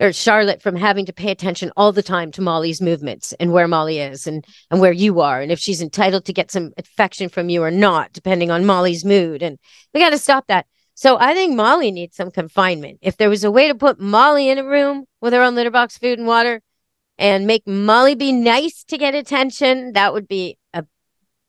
or 0.00 0.12
Charlotte 0.12 0.60
from 0.60 0.74
having 0.74 1.06
to 1.06 1.12
pay 1.12 1.30
attention 1.30 1.70
all 1.76 1.92
the 1.92 2.02
time 2.02 2.32
to 2.32 2.42
Molly's 2.42 2.80
movements 2.80 3.32
and 3.38 3.52
where 3.52 3.68
Molly 3.68 4.00
is 4.00 4.26
and 4.26 4.44
and 4.70 4.80
where 4.80 4.92
you 4.92 5.20
are 5.20 5.40
and 5.40 5.52
if 5.52 5.60
she's 5.60 5.80
entitled 5.80 6.24
to 6.24 6.32
get 6.32 6.50
some 6.50 6.72
affection 6.76 7.28
from 7.28 7.48
you 7.48 7.62
or 7.62 7.70
not, 7.70 8.12
depending 8.12 8.50
on 8.50 8.66
Molly's 8.66 9.04
mood. 9.04 9.42
And 9.42 9.58
we 9.92 10.00
got 10.00 10.10
to 10.10 10.18
stop 10.18 10.48
that. 10.48 10.66
So 10.94 11.16
I 11.18 11.34
think 11.34 11.54
Molly 11.54 11.90
needs 11.90 12.16
some 12.16 12.30
confinement. 12.30 12.98
If 13.02 13.16
there 13.16 13.30
was 13.30 13.44
a 13.44 13.50
way 13.50 13.68
to 13.68 13.74
put 13.74 14.00
Molly 14.00 14.48
in 14.48 14.58
a 14.58 14.64
room 14.64 15.06
with 15.20 15.32
her 15.32 15.42
own 15.42 15.54
litter 15.54 15.70
box, 15.70 15.98
food, 15.98 16.18
and 16.18 16.26
water, 16.26 16.60
and 17.18 17.46
make 17.46 17.66
Molly 17.66 18.14
be 18.14 18.32
nice 18.32 18.84
to 18.84 18.98
get 18.98 19.14
attention, 19.14 19.92
that 19.92 20.12
would 20.12 20.28
be 20.28 20.58
a 20.72 20.84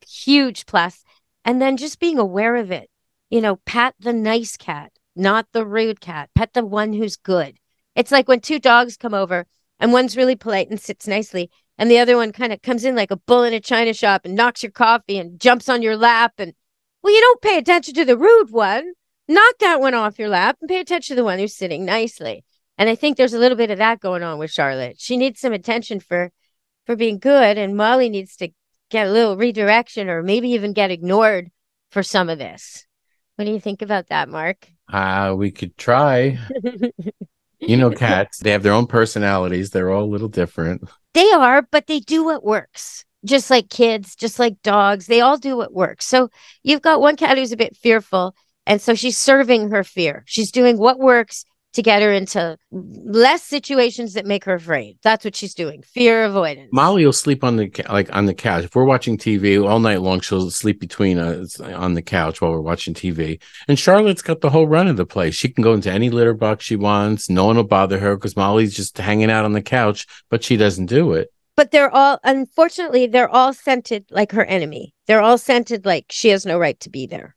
huge 0.08 0.66
plus. 0.66 1.04
And 1.44 1.62
then 1.62 1.78
just 1.78 2.00
being 2.00 2.18
aware 2.18 2.56
of 2.56 2.72
it, 2.72 2.90
you 3.30 3.42
know, 3.42 3.58
pat 3.66 3.96
the 4.00 4.14
nice 4.14 4.58
cat, 4.58 4.92
not 5.16 5.48
the 5.52 5.66
rude 5.66 6.00
cat. 6.02 6.30
Pet 6.36 6.54
the 6.54 6.66
one 6.66 6.94
who's 6.94 7.16
good. 7.16 7.58
It's 7.96 8.12
like 8.12 8.28
when 8.28 8.42
two 8.42 8.60
dogs 8.60 8.98
come 8.98 9.14
over 9.14 9.46
and 9.80 9.94
one's 9.94 10.18
really 10.18 10.36
polite 10.36 10.70
and 10.70 10.80
sits 10.80 11.08
nicely, 11.08 11.50
and 11.78 11.90
the 11.92 12.00
other 12.00 12.16
one 12.16 12.32
kind 12.32 12.54
of 12.54 12.62
comes 12.62 12.86
in 12.86 12.96
like 12.96 13.12
a 13.12 13.18
bull 13.18 13.44
in 13.44 13.54
a 13.54 13.60
china 13.60 13.94
shop 13.94 14.22
and 14.26 14.36
knocks 14.36 14.64
your 14.64 14.72
coffee 14.72 15.18
and 15.18 15.40
jumps 15.40 15.68
on 15.68 15.82
your 15.82 15.98
lap. 15.98 16.34
And 16.38 16.54
well, 17.02 17.14
you 17.14 17.22
don't 17.22 17.42
pay 17.42 17.58
attention 17.58 17.94
to 17.96 18.06
the 18.06 18.18
rude 18.18 18.52
one. 18.52 18.94
Knock 19.28 19.56
that 19.60 19.82
one 19.82 19.94
off 19.94 20.20
your 20.20 20.30
lap 20.30 20.58
and 20.62 20.70
pay 20.70 20.80
attention 20.80 21.16
to 21.16 21.22
the 21.22 21.26
one 21.26 21.40
who's 21.40 21.56
sitting 21.56 21.84
nicely. 21.84 22.44
And 22.78 22.90
I 22.90 22.96
think 22.96 23.18
there's 23.18 23.34
a 23.34 23.40
little 23.40 23.58
bit 23.58 23.72
of 23.72 23.78
that 23.78 24.00
going 24.00 24.24
on 24.24 24.38
with 24.38 24.52
Charlotte. 24.52 24.98
She 25.00 25.18
needs 25.18 25.40
some 25.40 25.54
attention 25.54 26.00
for 26.00 26.32
for 26.86 26.96
being 26.96 27.18
good, 27.18 27.58
and 27.58 27.76
Molly 27.76 28.10
needs 28.10 28.36
to 28.38 28.50
get 28.92 29.08
a 29.08 29.12
little 29.12 29.38
redirection 29.38 30.10
or 30.10 30.22
maybe 30.22 30.50
even 30.50 30.74
get 30.74 30.92
ignored 30.92 31.50
for 31.90 32.04
some 32.04 32.30
of 32.30 32.38
this. 32.38 32.86
What 33.36 33.46
do 33.46 33.52
you 33.52 33.60
think 33.60 33.82
about 33.82 34.08
that, 34.08 34.30
Mark? 34.30 34.68
Uh, 34.92 35.34
we 35.36 35.52
could 35.52 35.76
try. 35.78 36.38
You 37.60 37.78
know, 37.78 37.92
cats, 37.92 38.40
they 38.40 38.52
have 38.52 38.64
their 38.64 38.74
own 38.74 38.88
personalities. 38.88 39.70
They're 39.70 39.90
all 39.90 40.04
a 40.04 40.06
little 40.06 40.28
different. 40.28 40.84
They 41.14 41.32
are, 41.32 41.62
but 41.62 41.88
they 41.88 42.00
do 42.00 42.24
what 42.24 42.44
works. 42.44 43.06
Just 43.24 43.50
like 43.50 43.70
kids, 43.70 44.16
just 44.16 44.38
like 44.38 44.62
dogs, 44.62 45.08
they 45.08 45.22
all 45.22 45.38
do 45.38 45.58
what 45.58 45.74
works. 45.74 46.06
So 46.06 46.30
you've 46.64 46.82
got 46.82 47.02
one 47.02 47.16
cat 47.16 47.38
who's 47.38 47.52
a 47.52 47.58
bit 47.58 47.76
fearful, 47.76 48.36
and 48.68 48.82
so 48.82 48.94
she's 48.94 49.18
serving 49.18 49.72
her 49.72 49.84
fear. 49.84 50.24
She's 50.28 50.52
doing 50.52 50.78
what 50.78 51.00
works 51.00 51.46
to 51.76 51.82
get 51.82 52.02
her 52.02 52.12
into 52.12 52.58
less 52.72 53.44
situations 53.44 54.14
that 54.14 54.26
make 54.26 54.44
her 54.46 54.56
afraid. 54.56 54.98
That's 55.04 55.24
what 55.24 55.36
she's 55.36 55.54
doing. 55.54 55.84
Fear 55.84 56.26
avoidance. 56.26 56.70
Molly 56.74 57.06
will 57.06 57.14
sleep 57.14 57.44
on 57.44 57.56
the 57.58 57.72
like 57.90 58.14
on 58.16 58.26
the 58.26 58.34
couch. 58.34 58.66
If 58.66 58.76
we're 58.76 58.84
watching 58.84 59.18
TV 59.18 59.64
all 59.66 59.80
night 59.80 60.02
long, 60.02 60.20
she'll 60.20 60.50
sleep 60.52 60.80
between 60.80 61.18
us 61.18 61.60
on 61.60 61.94
the 61.94 62.02
couch 62.02 62.42
while 62.42 62.52
we're 62.52 62.62
watching 62.62 62.94
TV. 62.94 63.42
And 63.68 63.78
Charlotte's 63.78 64.22
got 64.22 64.42
the 64.42 64.50
whole 64.50 64.68
run 64.68 64.88
of 64.88 64.98
the 64.98 65.06
place. 65.06 65.36
She 65.36 65.50
can 65.50 65.64
go 65.64 65.74
into 65.74 65.92
any 65.92 66.10
litter 66.10 66.34
box 66.34 66.66
she 66.66 66.76
wants. 66.76 67.30
No 67.30 67.46
one 67.46 67.58
will 67.58 67.64
bother 67.64 68.00
her 68.00 68.16
because 68.16 68.36
Molly's 68.36 68.76
just 68.76 68.98
hanging 68.98 69.30
out 69.32 69.46
on 69.46 69.54
the 69.54 69.62
couch, 69.62 70.06
but 70.30 70.44
she 70.44 70.58
doesn't 70.58 70.88
do 70.88 71.14
it. 71.14 71.30
but 71.58 71.72
they're 71.72 71.94
all 71.94 72.20
unfortunately 72.24 73.08
they're 73.08 73.30
all 73.30 73.54
scented 73.54 74.06
like 74.12 74.32
her 74.32 74.46
enemy 74.46 74.94
they're 75.08 75.22
all 75.22 75.38
scented 75.38 75.86
like 75.86 76.06
she 76.10 76.30
has 76.30 76.46
no 76.46 76.58
right 76.58 76.80
to 76.80 76.90
be 76.90 77.08
there 77.08 77.35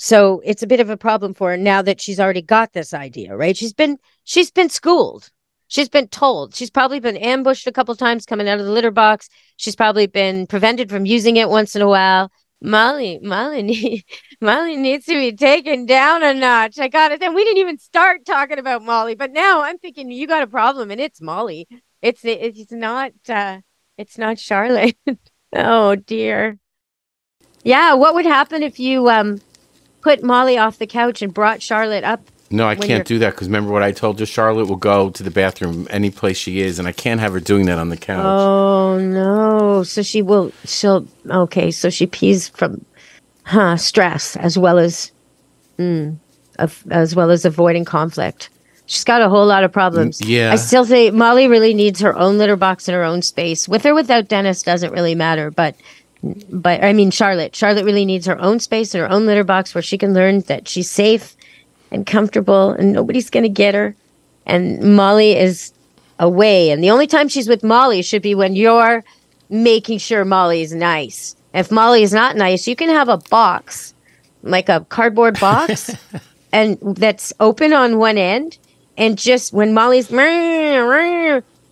so 0.00 0.40
it's 0.44 0.62
a 0.62 0.66
bit 0.66 0.78
of 0.78 0.90
a 0.90 0.96
problem 0.96 1.34
for 1.34 1.50
her 1.50 1.56
now 1.56 1.82
that 1.82 2.00
she's 2.00 2.20
already 2.20 2.40
got 2.40 2.72
this 2.72 2.94
idea 2.94 3.36
right? 3.36 3.56
She's 3.56 3.72
been 3.72 3.98
she's 4.24 4.50
been 4.50 4.70
schooled. 4.70 5.30
She's 5.66 5.88
been 5.88 6.06
told. 6.08 6.54
She's 6.54 6.70
probably 6.70 7.00
been 7.00 7.16
ambushed 7.16 7.66
a 7.66 7.72
couple 7.72 7.94
times 7.96 8.24
coming 8.24 8.48
out 8.48 8.60
of 8.60 8.64
the 8.64 8.72
litter 8.72 8.92
box. 8.92 9.28
She's 9.56 9.76
probably 9.76 10.06
been 10.06 10.46
prevented 10.46 10.88
from 10.88 11.04
using 11.04 11.36
it 11.36 11.50
once 11.50 11.74
in 11.76 11.82
a 11.82 11.88
while. 11.88 12.30
Molly 12.62 13.18
molly 13.22 14.06
molly 14.40 14.76
needs 14.76 15.06
to 15.06 15.14
be 15.14 15.32
taken 15.32 15.84
down 15.84 16.22
a 16.22 16.32
notch. 16.32 16.78
I 16.78 16.86
got 16.86 17.10
it. 17.10 17.20
And 17.20 17.34
we 17.34 17.42
didn't 17.44 17.58
even 17.58 17.78
start 17.78 18.24
talking 18.24 18.58
about 18.58 18.82
molly 18.84 19.16
but 19.16 19.32
now 19.32 19.62
i'm 19.62 19.78
thinking 19.78 20.10
you 20.12 20.26
got 20.28 20.42
a 20.44 20.46
problem 20.46 20.92
and 20.92 21.00
it's 21.00 21.20
molly. 21.20 21.66
It's 22.02 22.20
it's 22.24 22.70
not 22.70 23.12
uh 23.28 23.60
it's 23.96 24.16
not 24.16 24.38
Charlotte. 24.38 24.96
oh 25.52 25.96
dear. 25.96 26.58
Yeah, 27.64 27.94
what 27.94 28.14
would 28.14 28.26
happen 28.26 28.62
if 28.62 28.78
you 28.78 29.10
um 29.10 29.40
put 30.00 30.22
Molly 30.22 30.58
off 30.58 30.78
the 30.78 30.86
couch 30.86 31.22
and 31.22 31.32
brought 31.32 31.62
Charlotte 31.62 32.04
up? 32.04 32.22
No, 32.50 32.66
I 32.66 32.76
can't 32.76 33.06
do 33.06 33.18
that 33.18 33.34
because 33.34 33.48
remember 33.48 33.72
what 33.72 33.82
I 33.82 33.92
told 33.92 34.18
you? 34.20 34.26
Charlotte 34.26 34.68
will 34.68 34.76
go 34.76 35.10
to 35.10 35.22
the 35.22 35.30
bathroom 35.30 35.86
any 35.90 36.10
place 36.10 36.38
she 36.38 36.60
is, 36.60 36.78
and 36.78 36.88
I 36.88 36.92
can't 36.92 37.20
have 37.20 37.32
her 37.32 37.40
doing 37.40 37.66
that 37.66 37.78
on 37.78 37.90
the 37.90 37.96
couch. 37.96 38.24
Oh 38.24 38.98
no. 38.98 39.82
So 39.82 40.02
she 40.02 40.22
will 40.22 40.52
she'll 40.64 41.06
okay, 41.28 41.70
so 41.70 41.90
she 41.90 42.06
pees 42.06 42.48
from 42.48 42.84
huh, 43.44 43.76
stress 43.76 44.34
as 44.36 44.58
well 44.58 44.78
as 44.78 45.12
mm, 45.78 46.16
of, 46.58 46.84
as 46.90 47.14
well 47.14 47.30
as 47.30 47.44
avoiding 47.44 47.84
conflict. 47.84 48.48
She's 48.86 49.04
got 49.04 49.20
a 49.20 49.28
whole 49.28 49.46
lot 49.46 49.64
of 49.64 49.72
problems. 49.72 50.18
Mm, 50.20 50.28
yeah. 50.28 50.52
I 50.52 50.56
still 50.56 50.86
say 50.86 51.10
Molly 51.10 51.48
really 51.48 51.74
needs 51.74 52.00
her 52.00 52.16
own 52.16 52.38
litter 52.38 52.56
box 52.56 52.88
and 52.88 52.94
her 52.94 53.04
own 53.04 53.20
space. 53.20 53.68
With 53.68 53.84
or 53.84 53.94
without 53.94 54.28
Dennis 54.28 54.62
doesn't 54.62 54.92
really 54.92 55.14
matter, 55.14 55.50
but 55.50 55.76
but 56.22 56.82
I 56.82 56.92
mean 56.92 57.10
Charlotte. 57.10 57.54
Charlotte 57.54 57.84
really 57.84 58.04
needs 58.04 58.26
her 58.26 58.40
own 58.40 58.60
space 58.60 58.94
and 58.94 59.02
her 59.02 59.10
own 59.10 59.26
litter 59.26 59.44
box 59.44 59.74
where 59.74 59.82
she 59.82 59.98
can 59.98 60.14
learn 60.14 60.40
that 60.42 60.68
she's 60.68 60.90
safe 60.90 61.36
and 61.90 62.06
comfortable 62.06 62.70
and 62.70 62.92
nobody's 62.92 63.30
going 63.30 63.44
to 63.44 63.48
get 63.48 63.74
her. 63.74 63.94
And 64.46 64.96
Molly 64.96 65.36
is 65.36 65.72
away. 66.18 66.70
And 66.70 66.82
the 66.82 66.90
only 66.90 67.06
time 67.06 67.28
she's 67.28 67.48
with 67.48 67.62
Molly 67.62 68.02
should 68.02 68.22
be 68.22 68.34
when 68.34 68.56
you're 68.56 69.04
making 69.48 69.98
sure 69.98 70.24
Molly 70.24 70.62
is 70.62 70.74
nice. 70.74 71.36
If 71.54 71.70
Molly 71.70 72.02
is 72.02 72.12
not 72.12 72.36
nice, 72.36 72.66
you 72.66 72.76
can 72.76 72.88
have 72.88 73.08
a 73.08 73.18
box, 73.18 73.94
like 74.42 74.68
a 74.68 74.84
cardboard 74.88 75.38
box, 75.40 75.90
and 76.52 76.78
that's 76.80 77.32
open 77.40 77.72
on 77.72 77.98
one 77.98 78.18
end. 78.18 78.58
And 78.96 79.16
just 79.16 79.52
when 79.52 79.72
Molly's 79.74 80.08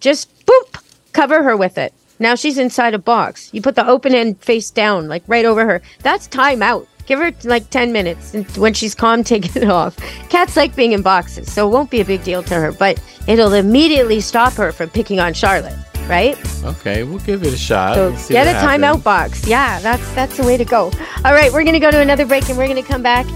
just 0.01 0.47
boop, 0.47 0.83
cover 1.13 1.43
her 1.43 1.57
with 1.57 1.77
it. 1.77 1.93
Now 2.19 2.35
she's 2.35 2.59
inside 2.59 2.95
a 2.95 2.99
box. 2.99 3.51
You 3.53 3.61
put 3.63 3.75
the 3.75 3.87
open 3.87 4.15
end 4.15 4.41
face 4.41 4.71
down, 4.71 5.09
like 5.09 5.23
right 5.27 5.45
over 5.45 5.67
her. 5.67 5.83
That's 6.03 6.27
time 6.27 6.63
out. 6.63 6.87
Give 7.07 7.21
her 7.21 7.33
like 7.45 7.71
10 7.71 7.93
minutes. 7.93 8.35
And 8.35 8.47
when 8.57 8.75
she's 8.75 8.95
calm, 8.95 9.23
take 9.25 9.55
it 9.57 9.69
off. 9.69 9.97
Cats 10.29 10.57
like 10.57 10.75
being 10.75 10.93
in 10.93 11.03
boxes, 11.03 11.53
so 11.53 11.69
it 11.69 11.73
won't 11.73 11.91
be 11.91 12.01
a 12.01 12.05
big 12.05 12.25
deal 12.25 12.43
to 12.45 12.55
her, 12.55 12.73
but 12.73 13.01
it'll 13.27 13.53
immediately 13.53 14.21
stop 14.21 14.53
her 14.55 14.73
from 14.73 14.91
picking 14.91 15.21
on 15.21 15.35
Charlotte, 15.35 15.77
right? 16.09 16.37
Okay, 16.65 17.05
we'll 17.05 17.21
give 17.21 17.45
it 17.45 17.53
a 17.53 17.57
shot. 17.57 17.95
So 17.95 18.11
get 18.29 18.47
a 18.47 18.67
timeout 18.67 19.03
box. 19.05 19.47
Yeah, 19.47 19.79
that's 19.81 20.13
that's 20.15 20.37
the 20.37 20.45
way 20.45 20.57
to 20.57 20.65
go. 20.65 20.91
All 21.25 21.33
right, 21.33 21.53
we're 21.53 21.65
gonna 21.65 21.81
go 21.81 21.91
to 21.91 22.01
another 22.01 22.27
break 22.27 22.49
and 22.49 22.59
we're 22.59 22.69
gonna 22.69 22.83
come 22.83 23.03
back 23.03 23.27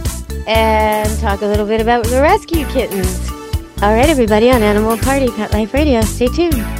and 0.48 1.18
talk 1.20 1.42
a 1.42 1.46
little 1.46 1.66
bit 1.66 1.80
about 1.80 2.04
the 2.06 2.20
rescue 2.20 2.66
kittens. 2.66 3.30
All 3.82 3.94
right, 3.94 4.08
everybody 4.08 4.50
on 4.50 4.62
Animal 4.62 4.98
Party 4.98 5.28
Pet 5.28 5.52
Life 5.52 5.72
Radio. 5.72 6.00
Stay 6.02 6.26
tuned. 6.26 6.79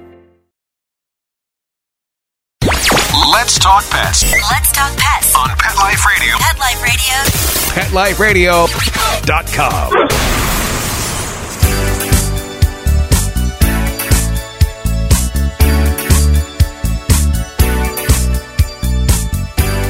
Let's 3.41 3.57
talk 3.57 3.83
pets 3.89 4.21
Let's 4.51 4.71
talk 4.71 4.95
pets. 4.95 5.33
on 5.35 5.49
Pet 5.57 5.75
Life 5.75 6.05
Radio. 6.05 6.35
Pet 6.37 6.59
Life 6.59 8.19
Radio. 8.19 8.67
PetLifeRadio.com. 8.67 9.93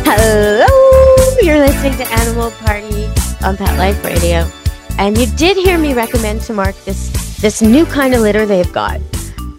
Hello, 0.06 0.66
you're 1.42 1.60
listening 1.60 1.98
to 1.98 2.08
Animal 2.10 2.52
Party 2.52 3.08
on 3.44 3.58
Pet 3.58 3.78
Life 3.78 4.02
Radio, 4.06 4.50
and 4.98 5.18
you 5.18 5.26
did 5.36 5.58
hear 5.58 5.78
me 5.78 5.94
recommend 5.94 6.40
to 6.44 6.54
Mark 6.54 6.78
this 6.86 7.10
this 7.42 7.62
new 7.62 7.86
kind 7.86 8.14
of 8.14 8.22
litter 8.22 8.46
they've 8.46 8.72
got. 8.72 9.02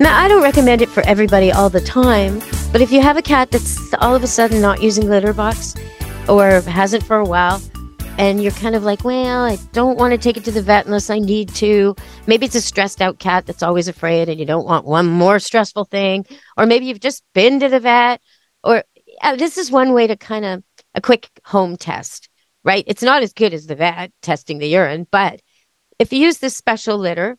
Now, 0.01 0.19
I 0.19 0.29
don't 0.29 0.43
recommend 0.43 0.81
it 0.81 0.89
for 0.89 1.03
everybody 1.07 1.53
all 1.53 1.69
the 1.69 1.83
time, 1.83 2.41
but 2.73 2.81
if 2.81 2.91
you 2.91 3.01
have 3.03 3.17
a 3.17 3.23
cat 3.23 3.51
that's 3.51 3.93
all 3.95 4.15
of 4.15 4.23
a 4.23 4.27
sudden 4.27 4.61
not 4.61 4.83
using 4.83 5.07
litter 5.09 5.33
box 5.35 5.75
or 6.27 6.63
hasn't 6.63 7.05
for 7.05 7.19
a 7.19 7.25
while, 7.25 7.61
and 8.19 8.43
you're 8.43 8.53
kind 8.53 8.75
of 8.75 8.83
like, 8.83 9.05
well, 9.05 9.45
I 9.45 9.57
don't 9.73 9.99
want 9.99 10.13
to 10.13 10.19
take 10.19 10.37
it 10.37 10.45
to 10.45 10.51
the 10.51 10.63
vet 10.63 10.87
unless 10.87 11.11
I 11.11 11.19
need 11.19 11.49
to. 11.57 11.95
Maybe 12.27 12.47
it's 12.47 12.55
a 12.55 12.61
stressed 12.61 13.01
out 13.01 13.19
cat 13.19 13.47
that's 13.47 13.63
always 13.63 13.89
afraid, 13.89 14.29
and 14.29 14.39
you 14.39 14.47
don't 14.47 14.67
want 14.67 14.87
one 14.87 15.07
more 15.07 15.39
stressful 15.39 15.87
thing, 15.87 16.27
or 16.57 16.67
maybe 16.67 16.87
you've 16.87 17.01
just 17.01 17.25
been 17.35 17.61
to 17.61 17.69
the 17.69 17.81
vet, 17.81 18.21
or 18.63 18.85
uh, 19.23 19.37
this 19.37 19.59
is 19.59 19.71
one 19.71 19.93
way 19.93 20.07
to 20.07 20.17
kind 20.17 20.45
of 20.45 20.63
a 20.95 21.01
quick 21.01 21.29
home 21.45 21.77
test, 21.77 22.29
right? 22.65 22.85
It's 22.87 23.03
not 23.03 23.23
as 23.23 23.33
good 23.33 23.55
as 23.55 23.67
the 23.67 23.77
vet 23.77 24.13
testing 24.23 24.59
the 24.59 24.69
urine, 24.69 25.07
but 25.11 25.41
if 25.99 26.13
you 26.13 26.19
use 26.19 26.39
this 26.39 26.57
special 26.57 26.99
litter, 26.99 27.39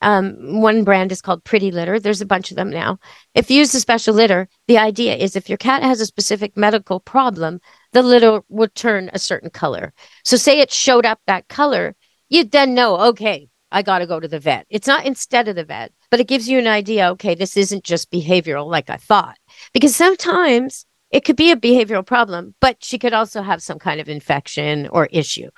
um, 0.00 0.60
one 0.60 0.84
brand 0.84 1.12
is 1.12 1.20
called 1.22 1.44
Pretty 1.44 1.70
Litter. 1.70 2.00
There's 2.00 2.20
a 2.20 2.26
bunch 2.26 2.50
of 2.50 2.56
them 2.56 2.70
now. 2.70 2.98
If 3.34 3.50
you 3.50 3.58
use 3.58 3.72
the 3.72 3.80
special 3.80 4.14
litter, 4.14 4.48
the 4.66 4.78
idea 4.78 5.14
is 5.14 5.36
if 5.36 5.48
your 5.48 5.58
cat 5.58 5.82
has 5.82 6.00
a 6.00 6.06
specific 6.06 6.56
medical 6.56 7.00
problem, 7.00 7.60
the 7.92 8.02
litter 8.02 8.42
would 8.48 8.74
turn 8.74 9.10
a 9.12 9.18
certain 9.18 9.50
color. 9.50 9.92
So, 10.24 10.36
say 10.36 10.60
it 10.60 10.72
showed 10.72 11.04
up 11.04 11.20
that 11.26 11.48
color, 11.48 11.96
you'd 12.28 12.50
then 12.50 12.74
know, 12.74 12.98
okay, 13.10 13.48
I 13.72 13.82
got 13.82 13.98
to 13.98 14.06
go 14.06 14.18
to 14.18 14.28
the 14.28 14.40
vet. 14.40 14.66
It's 14.68 14.86
not 14.86 15.06
instead 15.06 15.48
of 15.48 15.56
the 15.56 15.64
vet, 15.64 15.92
but 16.10 16.20
it 16.20 16.28
gives 16.28 16.48
you 16.48 16.58
an 16.58 16.66
idea, 16.66 17.10
okay, 17.10 17.34
this 17.34 17.56
isn't 17.56 17.84
just 17.84 18.10
behavioral 18.10 18.66
like 18.66 18.90
I 18.90 18.96
thought. 18.96 19.36
Because 19.72 19.94
sometimes 19.94 20.86
it 21.10 21.24
could 21.24 21.36
be 21.36 21.50
a 21.50 21.56
behavioral 21.56 22.06
problem, 22.06 22.54
but 22.60 22.82
she 22.82 22.98
could 22.98 23.12
also 23.12 23.42
have 23.42 23.62
some 23.62 23.78
kind 23.78 24.00
of 24.00 24.08
infection 24.08 24.88
or 24.88 25.06
issue. 25.06 25.50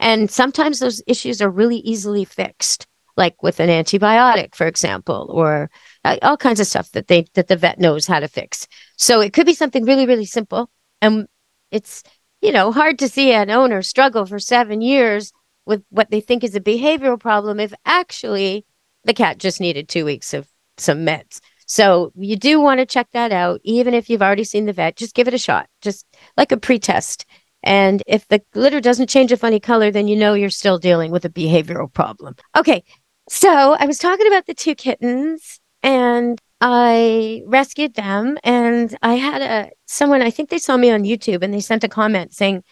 And 0.00 0.30
sometimes 0.30 0.78
those 0.78 1.02
issues 1.06 1.42
are 1.42 1.50
really 1.50 1.78
easily 1.78 2.24
fixed, 2.24 2.86
like 3.18 3.42
with 3.42 3.60
an 3.60 3.68
antibiotic, 3.68 4.54
for 4.54 4.66
example, 4.66 5.26
or 5.30 5.70
all 6.22 6.36
kinds 6.36 6.60
of 6.60 6.66
stuff 6.66 6.90
that 6.92 7.08
they 7.08 7.26
that 7.34 7.48
the 7.48 7.56
vet 7.56 7.78
knows 7.78 8.06
how 8.06 8.20
to 8.20 8.28
fix. 8.28 8.66
So 8.96 9.20
it 9.20 9.32
could 9.32 9.44
be 9.44 9.54
something 9.54 9.84
really, 9.84 10.06
really 10.06 10.24
simple. 10.24 10.70
And 11.02 11.26
it's, 11.70 12.02
you 12.40 12.52
know, 12.52 12.72
hard 12.72 12.98
to 13.00 13.08
see 13.08 13.32
an 13.32 13.50
owner 13.50 13.82
struggle 13.82 14.24
for 14.24 14.38
seven 14.38 14.80
years 14.80 15.32
with 15.66 15.82
what 15.90 16.10
they 16.10 16.20
think 16.20 16.44
is 16.44 16.54
a 16.54 16.60
behavioral 16.60 17.20
problem 17.20 17.60
if 17.60 17.74
actually 17.84 18.64
the 19.04 19.12
cat 19.12 19.38
just 19.38 19.60
needed 19.60 19.88
two 19.88 20.04
weeks 20.04 20.32
of 20.32 20.48
some 20.78 21.04
meds. 21.04 21.40
So 21.66 22.12
you 22.16 22.36
do 22.36 22.60
want 22.60 22.80
to 22.80 22.86
check 22.86 23.08
that 23.12 23.32
out, 23.32 23.60
even 23.64 23.92
if 23.92 24.08
you've 24.08 24.22
already 24.22 24.44
seen 24.44 24.64
the 24.64 24.72
vet. 24.72 24.96
Just 24.96 25.14
give 25.14 25.28
it 25.28 25.34
a 25.34 25.38
shot, 25.38 25.68
just 25.82 26.06
like 26.36 26.52
a 26.52 26.56
pre-test. 26.56 27.26
And 27.62 28.02
if 28.06 28.26
the 28.28 28.40
litter 28.54 28.80
doesn't 28.80 29.10
change 29.10 29.32
a 29.32 29.36
funny 29.36 29.60
color, 29.60 29.90
then 29.90 30.08
you 30.08 30.16
know 30.16 30.34
you're 30.34 30.48
still 30.48 30.78
dealing 30.78 31.10
with 31.10 31.24
a 31.24 31.30
behavioral 31.30 31.92
problem. 31.92 32.36
Okay, 32.56 32.84
so 33.28 33.76
I 33.78 33.86
was 33.86 33.98
talking 33.98 34.26
about 34.26 34.46
the 34.46 34.54
two 34.54 34.74
kittens, 34.74 35.60
and 35.82 36.40
I 36.60 37.42
rescued 37.46 37.94
them, 37.94 38.38
and 38.44 38.96
I 39.02 39.14
had 39.14 39.42
a 39.42 39.70
someone. 39.86 40.22
I 40.22 40.30
think 40.30 40.50
they 40.50 40.58
saw 40.58 40.76
me 40.76 40.90
on 40.90 41.04
YouTube, 41.04 41.42
and 41.42 41.52
they 41.52 41.60
sent 41.60 41.84
a 41.84 41.88
comment 41.88 42.34
saying, 42.34 42.64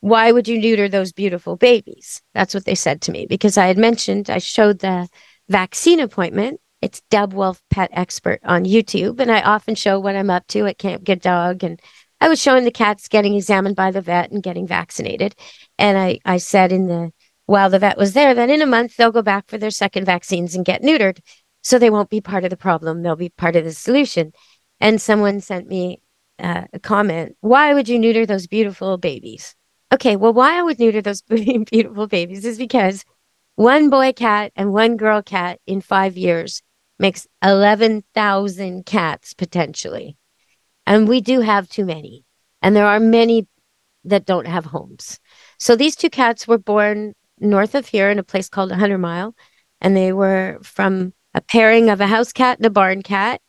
"Why 0.00 0.32
would 0.32 0.48
you 0.48 0.58
neuter 0.58 0.88
those 0.88 1.12
beautiful 1.12 1.56
babies?" 1.56 2.22
That's 2.34 2.54
what 2.54 2.64
they 2.64 2.74
said 2.74 3.00
to 3.02 3.12
me 3.12 3.26
because 3.26 3.58
I 3.58 3.66
had 3.66 3.78
mentioned 3.78 4.30
I 4.30 4.38
showed 4.38 4.80
the 4.80 5.08
vaccine 5.48 6.00
appointment 6.00 6.60
it's 6.82 7.02
Deb 7.10 7.34
Wolfe 7.34 7.62
Pet 7.70 7.90
Expert 7.92 8.40
on 8.44 8.64
YouTube, 8.64 9.20
and 9.20 9.30
I 9.30 9.42
often 9.42 9.74
show 9.74 10.00
what 10.00 10.16
I'm 10.16 10.30
up 10.30 10.46
to 10.48 10.66
at 10.66 10.78
Camp 10.78 11.04
Good 11.04 11.20
Dog. 11.20 11.62
And 11.62 11.80
I 12.20 12.28
was 12.28 12.40
showing 12.40 12.64
the 12.64 12.70
cats 12.70 13.08
getting 13.08 13.34
examined 13.34 13.76
by 13.76 13.90
the 13.90 14.00
vet 14.00 14.30
and 14.30 14.42
getting 14.42 14.66
vaccinated. 14.66 15.34
And 15.78 15.98
I, 15.98 16.20
I 16.24 16.38
said 16.38 16.72
in 16.72 16.86
the 16.86 17.12
while 17.50 17.68
the 17.68 17.80
vet 17.80 17.98
was 17.98 18.12
there 18.12 18.32
Then 18.32 18.48
in 18.48 18.62
a 18.62 18.66
month 18.66 18.96
they'll 18.96 19.10
go 19.10 19.22
back 19.22 19.48
for 19.48 19.58
their 19.58 19.72
second 19.72 20.04
vaccines 20.04 20.54
and 20.54 20.64
get 20.64 20.82
neutered. 20.82 21.18
So 21.62 21.80
they 21.80 21.90
won't 21.90 22.08
be 22.08 22.20
part 22.20 22.44
of 22.44 22.50
the 22.50 22.56
problem, 22.56 23.02
they'll 23.02 23.16
be 23.16 23.30
part 23.30 23.56
of 23.56 23.64
the 23.64 23.72
solution. 23.72 24.32
And 24.78 25.02
someone 25.02 25.40
sent 25.40 25.66
me 25.66 26.00
uh, 26.38 26.66
a 26.72 26.78
comment 26.78 27.36
Why 27.40 27.74
would 27.74 27.88
you 27.88 27.98
neuter 27.98 28.24
those 28.24 28.46
beautiful 28.46 28.98
babies? 28.98 29.56
Okay, 29.92 30.14
well, 30.14 30.32
why 30.32 30.60
I 30.60 30.62
would 30.62 30.78
neuter 30.78 31.02
those 31.02 31.22
beautiful 31.28 32.06
babies 32.06 32.44
is 32.44 32.56
because 32.56 33.04
one 33.56 33.90
boy 33.90 34.12
cat 34.12 34.52
and 34.54 34.72
one 34.72 34.96
girl 34.96 35.20
cat 35.20 35.58
in 35.66 35.80
five 35.80 36.16
years 36.16 36.62
makes 37.00 37.26
11,000 37.42 38.86
cats 38.86 39.34
potentially. 39.34 40.16
And 40.86 41.08
we 41.08 41.20
do 41.20 41.40
have 41.40 41.68
too 41.68 41.84
many. 41.84 42.24
And 42.62 42.76
there 42.76 42.86
are 42.86 43.00
many 43.00 43.48
that 44.04 44.24
don't 44.24 44.46
have 44.46 44.66
homes. 44.66 45.18
So 45.58 45.74
these 45.74 45.96
two 45.96 46.10
cats 46.10 46.46
were 46.46 46.56
born 46.58 47.14
north 47.40 47.74
of 47.74 47.86
here 47.86 48.10
in 48.10 48.18
a 48.18 48.22
place 48.24 48.48
called 48.48 48.70
100 48.70 48.98
Mile. 48.98 49.34
And 49.80 49.96
they 49.96 50.12
were 50.12 50.58
from 50.62 51.14
a 51.34 51.40
pairing 51.40 51.90
of 51.90 52.00
a 52.00 52.06
house 52.06 52.32
cat 52.32 52.58
and 52.58 52.66
a 52.66 52.70
barn 52.70 53.02
cat. 53.02 53.40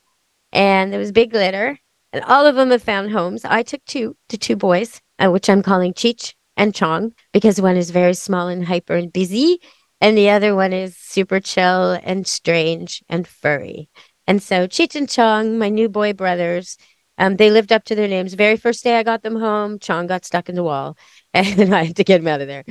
And 0.52 0.92
there 0.92 1.00
was 1.00 1.12
big 1.12 1.34
litter. 1.34 1.78
And 2.14 2.24
all 2.26 2.46
of 2.46 2.56
them 2.56 2.72
have 2.72 2.84
found 2.84 3.12
homes. 3.12 3.46
I 3.46 3.64
took 3.64 3.84
two 3.86 4.16
to 4.30 4.38
two 4.38 4.56
boys, 4.56 5.02
uh, 5.20 5.30
which 5.30 5.50
I'm 5.50 5.64
calling 5.64 5.94
Cheech 5.94 6.34
and 6.58 6.76
Chong, 6.76 7.14
because 7.32 7.62
one 7.62 7.78
is 7.78 7.90
very 7.92 8.14
small 8.14 8.48
and 8.48 8.66
hyper 8.66 8.96
and 8.96 9.12
busy. 9.12 9.60
and 10.02 10.18
the 10.18 10.32
other 10.32 10.56
one 10.56 10.74
is 10.74 10.98
super 10.98 11.40
chill 11.40 11.92
and 12.04 12.26
strange 12.28 13.04
and 13.08 13.28
furry. 13.28 13.88
And 14.28 14.42
so 14.42 14.68
Cheech 14.68 14.96
and 14.96 15.08
Chong, 15.08 15.58
my 15.60 15.70
new 15.70 15.90
boy 15.90 16.14
brothers, 16.14 16.78
um, 17.18 17.38
they 17.38 17.52
lived 17.52 17.72
up 17.72 17.84
to 17.86 17.96
their 17.96 18.08
names. 18.08 18.34
Very 18.34 18.58
first 18.58 18.84
day 18.84 18.98
I 18.98 19.04
got 19.04 19.22
them 19.22 19.36
home, 19.36 19.78
Chong 19.80 20.08
got 20.08 20.26
stuck 20.26 20.50
in 20.50 20.56
the 20.56 20.64
wall 20.64 20.98
and 21.34 21.74
I 21.74 21.84
had 21.84 21.98
to 21.98 22.04
get 22.04 22.22
him 22.22 22.28
out 22.28 22.42
of 22.42 22.48
there. 22.48 22.64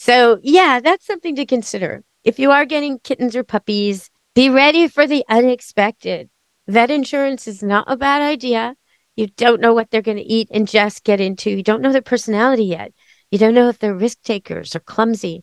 So, 0.00 0.38
yeah, 0.44 0.78
that's 0.78 1.04
something 1.04 1.34
to 1.34 1.44
consider. 1.44 2.04
If 2.22 2.38
you 2.38 2.52
are 2.52 2.64
getting 2.64 3.00
kittens 3.00 3.34
or 3.34 3.42
puppies, 3.42 4.10
be 4.32 4.48
ready 4.48 4.86
for 4.86 5.08
the 5.08 5.24
unexpected. 5.28 6.30
Vet 6.68 6.92
insurance 6.92 7.48
is 7.48 7.64
not 7.64 7.90
a 7.90 7.96
bad 7.96 8.22
idea. 8.22 8.76
You 9.16 9.26
don't 9.26 9.60
know 9.60 9.74
what 9.74 9.90
they're 9.90 10.00
going 10.00 10.18
to 10.18 10.22
eat, 10.22 10.50
and 10.52 10.68
just 10.68 11.02
get 11.02 11.20
into. 11.20 11.50
You 11.50 11.64
don't 11.64 11.82
know 11.82 11.90
their 11.90 12.00
personality 12.00 12.66
yet. 12.66 12.92
You 13.32 13.38
don't 13.38 13.54
know 13.54 13.68
if 13.68 13.80
they're 13.80 13.92
risk 13.92 14.22
takers 14.22 14.76
or 14.76 14.78
clumsy 14.78 15.42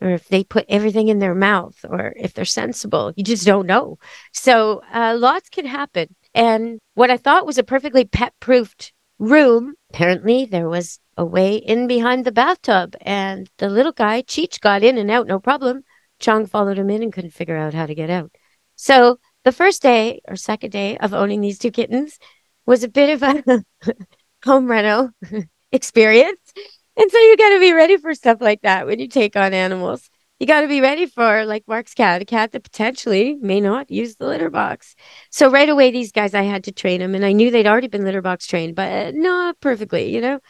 or 0.00 0.08
if 0.08 0.26
they 0.28 0.44
put 0.44 0.64
everything 0.70 1.08
in 1.08 1.18
their 1.18 1.34
mouth 1.34 1.76
or 1.86 2.14
if 2.16 2.32
they're 2.32 2.46
sensible. 2.46 3.12
You 3.16 3.22
just 3.22 3.44
don't 3.44 3.66
know. 3.66 3.98
So 4.32 4.80
uh, 4.94 5.14
lots 5.18 5.50
can 5.50 5.66
happen. 5.66 6.16
And 6.32 6.78
what 6.94 7.10
I 7.10 7.18
thought 7.18 7.44
was 7.44 7.58
a 7.58 7.62
perfectly 7.62 8.06
pet 8.06 8.32
proofed 8.40 8.94
room, 9.18 9.74
apparently 9.90 10.46
there 10.46 10.70
was 10.70 10.98
a 11.20 11.24
way 11.24 11.56
in 11.56 11.86
behind 11.86 12.24
the 12.24 12.32
bathtub. 12.32 12.96
And 13.02 13.48
the 13.58 13.68
little 13.68 13.92
guy, 13.92 14.22
Cheech, 14.22 14.58
got 14.58 14.82
in 14.82 14.96
and 14.96 15.10
out, 15.10 15.26
no 15.26 15.38
problem. 15.38 15.82
Chong 16.18 16.46
followed 16.46 16.78
him 16.78 16.88
in 16.88 17.02
and 17.02 17.12
couldn't 17.12 17.34
figure 17.34 17.58
out 17.58 17.74
how 17.74 17.84
to 17.84 17.94
get 17.94 18.08
out. 18.08 18.32
So 18.76 19.20
the 19.44 19.52
first 19.52 19.82
day 19.82 20.22
or 20.26 20.36
second 20.36 20.70
day 20.70 20.96
of 20.96 21.12
owning 21.12 21.42
these 21.42 21.58
two 21.58 21.70
kittens 21.70 22.18
was 22.64 22.82
a 22.82 22.88
bit 22.88 23.10
of 23.10 23.22
a 23.22 23.64
home 24.44 24.70
reno 24.70 25.10
experience. 25.72 26.40
And 26.96 27.10
so 27.10 27.18
you 27.18 27.36
got 27.36 27.50
to 27.50 27.60
be 27.60 27.72
ready 27.72 27.98
for 27.98 28.14
stuff 28.14 28.38
like 28.40 28.62
that 28.62 28.86
when 28.86 28.98
you 28.98 29.06
take 29.06 29.36
on 29.36 29.52
animals. 29.52 30.08
You 30.38 30.46
got 30.46 30.62
to 30.62 30.68
be 30.68 30.80
ready 30.80 31.04
for, 31.04 31.44
like 31.44 31.64
Mark's 31.68 31.92
cat, 31.92 32.22
a 32.22 32.24
cat 32.24 32.52
that 32.52 32.64
potentially 32.64 33.36
may 33.42 33.60
not 33.60 33.90
use 33.90 34.16
the 34.16 34.26
litter 34.26 34.48
box. 34.48 34.94
So 35.30 35.50
right 35.50 35.68
away, 35.68 35.90
these 35.90 36.12
guys, 36.12 36.32
I 36.32 36.44
had 36.44 36.64
to 36.64 36.72
train 36.72 37.00
them, 37.00 37.14
and 37.14 37.26
I 37.26 37.32
knew 37.32 37.50
they'd 37.50 37.66
already 37.66 37.88
been 37.88 38.06
litter 38.06 38.22
box 38.22 38.46
trained, 38.46 38.74
but 38.74 39.14
not 39.14 39.60
perfectly. 39.60 40.14
You 40.14 40.22
know, 40.22 40.40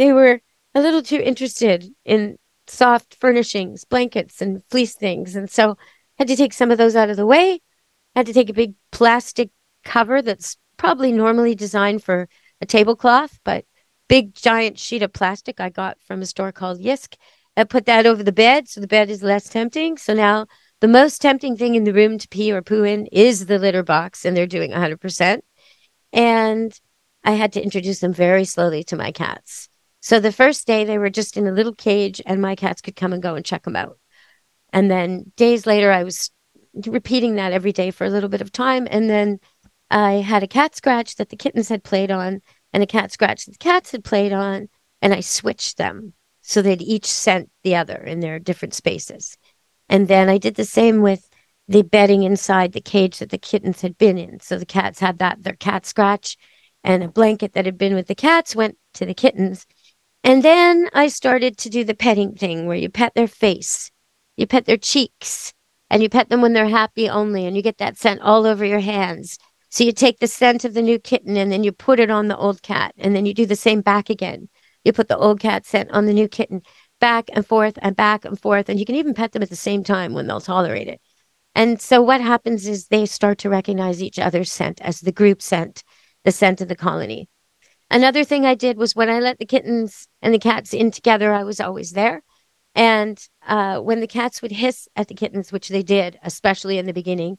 they 0.00 0.14
were 0.14 0.40
a 0.74 0.80
little 0.80 1.02
too 1.02 1.20
interested 1.20 1.84
in 2.06 2.38
soft 2.66 3.16
furnishings, 3.20 3.84
blankets, 3.84 4.40
and 4.40 4.64
fleece 4.70 4.94
things, 4.94 5.36
and 5.36 5.50
so 5.50 5.76
had 6.18 6.26
to 6.28 6.36
take 6.36 6.54
some 6.54 6.70
of 6.70 6.78
those 6.78 6.96
out 6.96 7.10
of 7.10 7.18
the 7.18 7.26
way. 7.26 7.60
Had 8.16 8.24
to 8.24 8.32
take 8.32 8.48
a 8.48 8.54
big 8.54 8.72
plastic 8.92 9.50
cover 9.84 10.22
that's 10.22 10.56
probably 10.78 11.12
normally 11.12 11.54
designed 11.54 12.02
for 12.02 12.30
a 12.62 12.66
tablecloth, 12.66 13.38
but 13.44 13.66
big 14.08 14.32
giant 14.32 14.78
sheet 14.78 15.02
of 15.02 15.12
plastic 15.12 15.60
I 15.60 15.68
got 15.68 15.98
from 16.02 16.22
a 16.22 16.26
store 16.26 16.50
called 16.50 16.80
JYSK. 16.80 17.16
I 17.58 17.64
put 17.64 17.84
that 17.84 18.06
over 18.06 18.22
the 18.22 18.32
bed 18.32 18.68
so 18.68 18.80
the 18.80 18.86
bed 18.86 19.10
is 19.10 19.22
less 19.22 19.50
tempting. 19.50 19.98
So 19.98 20.14
now 20.14 20.46
the 20.80 20.88
most 20.88 21.20
tempting 21.20 21.58
thing 21.58 21.74
in 21.74 21.84
the 21.84 21.92
room 21.92 22.16
to 22.16 22.28
pee 22.28 22.52
or 22.52 22.62
poo 22.62 22.84
in 22.84 23.04
is 23.12 23.44
the 23.44 23.58
litter 23.58 23.82
box, 23.82 24.24
and 24.24 24.34
they're 24.34 24.46
doing 24.46 24.70
100%. 24.70 25.40
And 26.14 26.80
I 27.22 27.32
had 27.32 27.52
to 27.52 27.62
introduce 27.62 28.00
them 28.00 28.14
very 28.14 28.46
slowly 28.46 28.82
to 28.84 28.96
my 28.96 29.12
cats. 29.12 29.69
So 30.00 30.18
the 30.18 30.32
first 30.32 30.66
day 30.66 30.84
they 30.84 30.98
were 30.98 31.10
just 31.10 31.36
in 31.36 31.46
a 31.46 31.52
little 31.52 31.74
cage, 31.74 32.20
and 32.26 32.40
my 32.40 32.56
cats 32.56 32.80
could 32.80 32.96
come 32.96 33.12
and 33.12 33.22
go 33.22 33.34
and 33.34 33.44
check 33.44 33.64
them 33.64 33.76
out. 33.76 33.98
And 34.72 34.90
then 34.90 35.32
days 35.36 35.66
later, 35.66 35.92
I 35.92 36.04
was 36.04 36.30
repeating 36.86 37.36
that 37.36 37.52
every 37.52 37.72
day 37.72 37.90
for 37.90 38.04
a 38.04 38.10
little 38.10 38.28
bit 38.28 38.40
of 38.40 38.52
time. 38.52 38.86
And 38.90 39.10
then 39.10 39.40
I 39.90 40.14
had 40.14 40.42
a 40.42 40.48
cat 40.48 40.76
scratch 40.76 41.16
that 41.16 41.28
the 41.28 41.36
kittens 41.36 41.68
had 41.68 41.84
played 41.84 42.10
on 42.10 42.40
and 42.72 42.82
a 42.82 42.86
cat 42.86 43.12
scratch 43.12 43.44
that 43.44 43.52
the 43.52 43.58
cats 43.58 43.92
had 43.92 44.04
played 44.04 44.32
on, 44.32 44.68
and 45.02 45.12
I 45.12 45.20
switched 45.20 45.76
them 45.76 46.14
so 46.40 46.62
they'd 46.62 46.82
each 46.82 47.06
scent 47.06 47.50
the 47.62 47.76
other 47.76 47.96
in 47.96 48.20
their 48.20 48.38
different 48.38 48.74
spaces. 48.74 49.36
And 49.88 50.08
then 50.08 50.28
I 50.28 50.38
did 50.38 50.54
the 50.54 50.64
same 50.64 51.02
with 51.02 51.28
the 51.68 51.82
bedding 51.82 52.22
inside 52.22 52.72
the 52.72 52.80
cage 52.80 53.18
that 53.18 53.30
the 53.30 53.38
kittens 53.38 53.80
had 53.80 53.98
been 53.98 54.18
in. 54.18 54.40
So 54.40 54.58
the 54.58 54.66
cats 54.66 55.00
had 55.00 55.18
that, 55.18 55.42
their 55.42 55.54
cat 55.54 55.86
scratch, 55.86 56.36
and 56.82 57.02
a 57.02 57.08
blanket 57.08 57.52
that 57.52 57.66
had 57.66 57.78
been 57.78 57.94
with 57.94 58.06
the 58.06 58.14
cats 58.14 58.56
went 58.56 58.78
to 58.94 59.06
the 59.06 59.14
kittens. 59.14 59.66
And 60.22 60.42
then 60.42 60.88
I 60.92 61.08
started 61.08 61.56
to 61.58 61.70
do 61.70 61.82
the 61.82 61.94
petting 61.94 62.34
thing 62.34 62.66
where 62.66 62.76
you 62.76 62.90
pet 62.90 63.14
their 63.14 63.28
face, 63.28 63.90
you 64.36 64.46
pet 64.46 64.66
their 64.66 64.76
cheeks, 64.76 65.52
and 65.88 66.02
you 66.02 66.08
pet 66.08 66.28
them 66.28 66.42
when 66.42 66.52
they're 66.52 66.68
happy 66.68 67.08
only, 67.08 67.46
and 67.46 67.56
you 67.56 67.62
get 67.62 67.78
that 67.78 67.96
scent 67.96 68.20
all 68.20 68.46
over 68.46 68.64
your 68.64 68.80
hands. 68.80 69.38
So 69.70 69.82
you 69.82 69.92
take 69.92 70.18
the 70.18 70.26
scent 70.26 70.64
of 70.64 70.74
the 70.74 70.82
new 70.82 70.98
kitten 70.98 71.36
and 71.36 71.50
then 71.50 71.64
you 71.64 71.72
put 71.72 72.00
it 72.00 72.10
on 72.10 72.28
the 72.28 72.36
old 72.36 72.60
cat, 72.62 72.92
and 72.98 73.16
then 73.16 73.24
you 73.24 73.32
do 73.32 73.46
the 73.46 73.56
same 73.56 73.80
back 73.80 74.10
again. 74.10 74.48
You 74.84 74.92
put 74.92 75.08
the 75.08 75.16
old 75.16 75.40
cat 75.40 75.64
scent 75.64 75.90
on 75.90 76.06
the 76.06 76.12
new 76.12 76.28
kitten, 76.28 76.62
back 77.00 77.30
and 77.32 77.46
forth 77.46 77.78
and 77.80 77.96
back 77.96 78.26
and 78.26 78.38
forth, 78.38 78.68
and 78.68 78.78
you 78.78 78.84
can 78.84 78.96
even 78.96 79.14
pet 79.14 79.32
them 79.32 79.42
at 79.42 79.48
the 79.48 79.56
same 79.56 79.82
time 79.82 80.12
when 80.12 80.26
they'll 80.26 80.40
tolerate 80.40 80.88
it. 80.88 81.00
And 81.54 81.80
so 81.80 82.02
what 82.02 82.20
happens 82.20 82.66
is 82.66 82.86
they 82.86 83.06
start 83.06 83.38
to 83.38 83.48
recognize 83.48 84.02
each 84.02 84.18
other's 84.18 84.52
scent 84.52 84.82
as 84.82 85.00
the 85.00 85.12
group 85.12 85.40
scent, 85.40 85.82
the 86.24 86.30
scent 86.30 86.60
of 86.60 86.68
the 86.68 86.76
colony. 86.76 87.29
Another 87.90 88.24
thing 88.24 88.46
I 88.46 88.54
did 88.54 88.76
was 88.78 88.94
when 88.94 89.10
I 89.10 89.18
let 89.18 89.38
the 89.38 89.46
kittens 89.46 90.06
and 90.22 90.32
the 90.32 90.38
cats 90.38 90.72
in 90.72 90.90
together, 90.90 91.32
I 91.32 91.42
was 91.42 91.60
always 91.60 91.92
there. 91.92 92.22
And 92.74 93.20
uh, 93.46 93.80
when 93.80 94.00
the 94.00 94.06
cats 94.06 94.42
would 94.42 94.52
hiss 94.52 94.88
at 94.94 95.08
the 95.08 95.14
kittens, 95.14 95.50
which 95.50 95.68
they 95.68 95.82
did, 95.82 96.18
especially 96.22 96.78
in 96.78 96.86
the 96.86 96.92
beginning, 96.92 97.38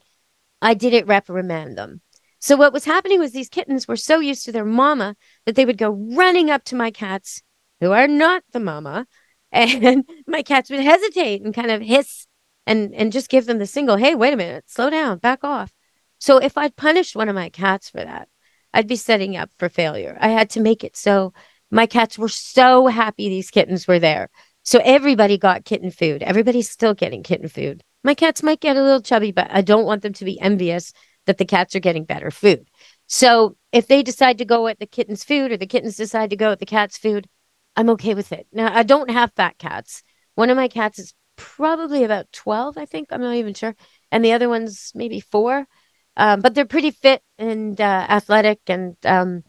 I 0.60 0.74
didn't 0.74 1.06
reprimand 1.06 1.78
them. 1.78 2.02
So 2.38 2.56
what 2.56 2.72
was 2.72 2.84
happening 2.84 3.18
was 3.18 3.32
these 3.32 3.48
kittens 3.48 3.88
were 3.88 3.96
so 3.96 4.20
used 4.20 4.44
to 4.44 4.52
their 4.52 4.64
mama 4.64 5.16
that 5.46 5.54
they 5.54 5.64
would 5.64 5.78
go 5.78 5.90
running 5.90 6.50
up 6.50 6.64
to 6.64 6.76
my 6.76 6.90
cats 6.90 7.42
who 7.80 7.92
are 7.92 8.08
not 8.08 8.42
the 8.52 8.60
mama 8.60 9.06
and 9.52 10.04
my 10.26 10.42
cats 10.42 10.70
would 10.70 10.80
hesitate 10.80 11.42
and 11.42 11.54
kind 11.54 11.70
of 11.70 11.82
hiss 11.82 12.26
and 12.66 12.94
and 12.94 13.12
just 13.12 13.28
give 13.28 13.44
them 13.46 13.58
the 13.58 13.66
single 13.66 13.96
hey 13.96 14.14
wait 14.14 14.32
a 14.32 14.36
minute 14.36 14.64
slow 14.66 14.88
down 14.88 15.18
back 15.18 15.44
off 15.44 15.72
so 16.18 16.38
if 16.38 16.56
i'd 16.56 16.74
punished 16.74 17.14
one 17.14 17.28
of 17.28 17.34
my 17.34 17.50
cats 17.50 17.90
for 17.90 17.98
that 17.98 18.28
i'd 18.74 18.88
be 18.88 18.96
setting 18.96 19.36
up 19.36 19.50
for 19.58 19.68
failure 19.68 20.16
i 20.20 20.28
had 20.28 20.50
to 20.50 20.60
make 20.60 20.84
it 20.84 20.96
so 20.96 21.32
my 21.70 21.86
cats 21.86 22.18
were 22.18 22.28
so 22.28 22.86
happy 22.86 23.28
these 23.28 23.50
kittens 23.50 23.86
were 23.86 23.98
there 23.98 24.28
so 24.62 24.80
everybody 24.84 25.38
got 25.38 25.64
kitten 25.64 25.90
food 25.90 26.22
everybody's 26.22 26.70
still 26.70 26.94
getting 26.94 27.22
kitten 27.22 27.48
food 27.48 27.82
my 28.04 28.14
cats 28.14 28.42
might 28.42 28.60
get 28.60 28.76
a 28.76 28.82
little 28.82 29.02
chubby 29.02 29.32
but 29.32 29.48
i 29.50 29.60
don't 29.60 29.86
want 29.86 30.02
them 30.02 30.12
to 30.12 30.24
be 30.24 30.40
envious 30.40 30.92
that 31.26 31.38
the 31.38 31.44
cats 31.44 31.74
are 31.74 31.80
getting 31.80 32.04
better 32.04 32.30
food. 32.30 32.68
So 33.06 33.56
if 33.72 33.86
they 33.86 34.02
decide 34.02 34.38
to 34.38 34.44
go 34.44 34.66
at 34.66 34.78
the 34.78 34.86
kitten's 34.86 35.24
food 35.24 35.52
or 35.52 35.56
the 35.56 35.66
kittens 35.66 35.96
decide 35.96 36.30
to 36.30 36.36
go 36.36 36.50
at 36.50 36.58
the 36.58 36.66
cat's 36.66 36.98
food, 36.98 37.28
I'm 37.76 37.90
okay 37.90 38.14
with 38.14 38.32
it. 38.32 38.46
Now, 38.52 38.74
I 38.74 38.82
don't 38.82 39.10
have 39.10 39.32
fat 39.34 39.58
cats. 39.58 40.02
One 40.34 40.50
of 40.50 40.56
my 40.56 40.68
cats 40.68 40.98
is 40.98 41.14
probably 41.36 42.04
about 42.04 42.32
12, 42.32 42.76
I 42.76 42.86
think. 42.86 43.08
I'm 43.10 43.20
not 43.20 43.36
even 43.36 43.54
sure. 43.54 43.74
And 44.10 44.24
the 44.24 44.32
other 44.32 44.48
one's 44.48 44.92
maybe 44.94 45.20
four. 45.20 45.66
Um, 46.16 46.40
but 46.40 46.54
they're 46.54 46.66
pretty 46.66 46.90
fit 46.90 47.22
and 47.38 47.80
uh, 47.80 48.06
athletic. 48.08 48.60
And, 48.66 48.96
um, 49.04 49.44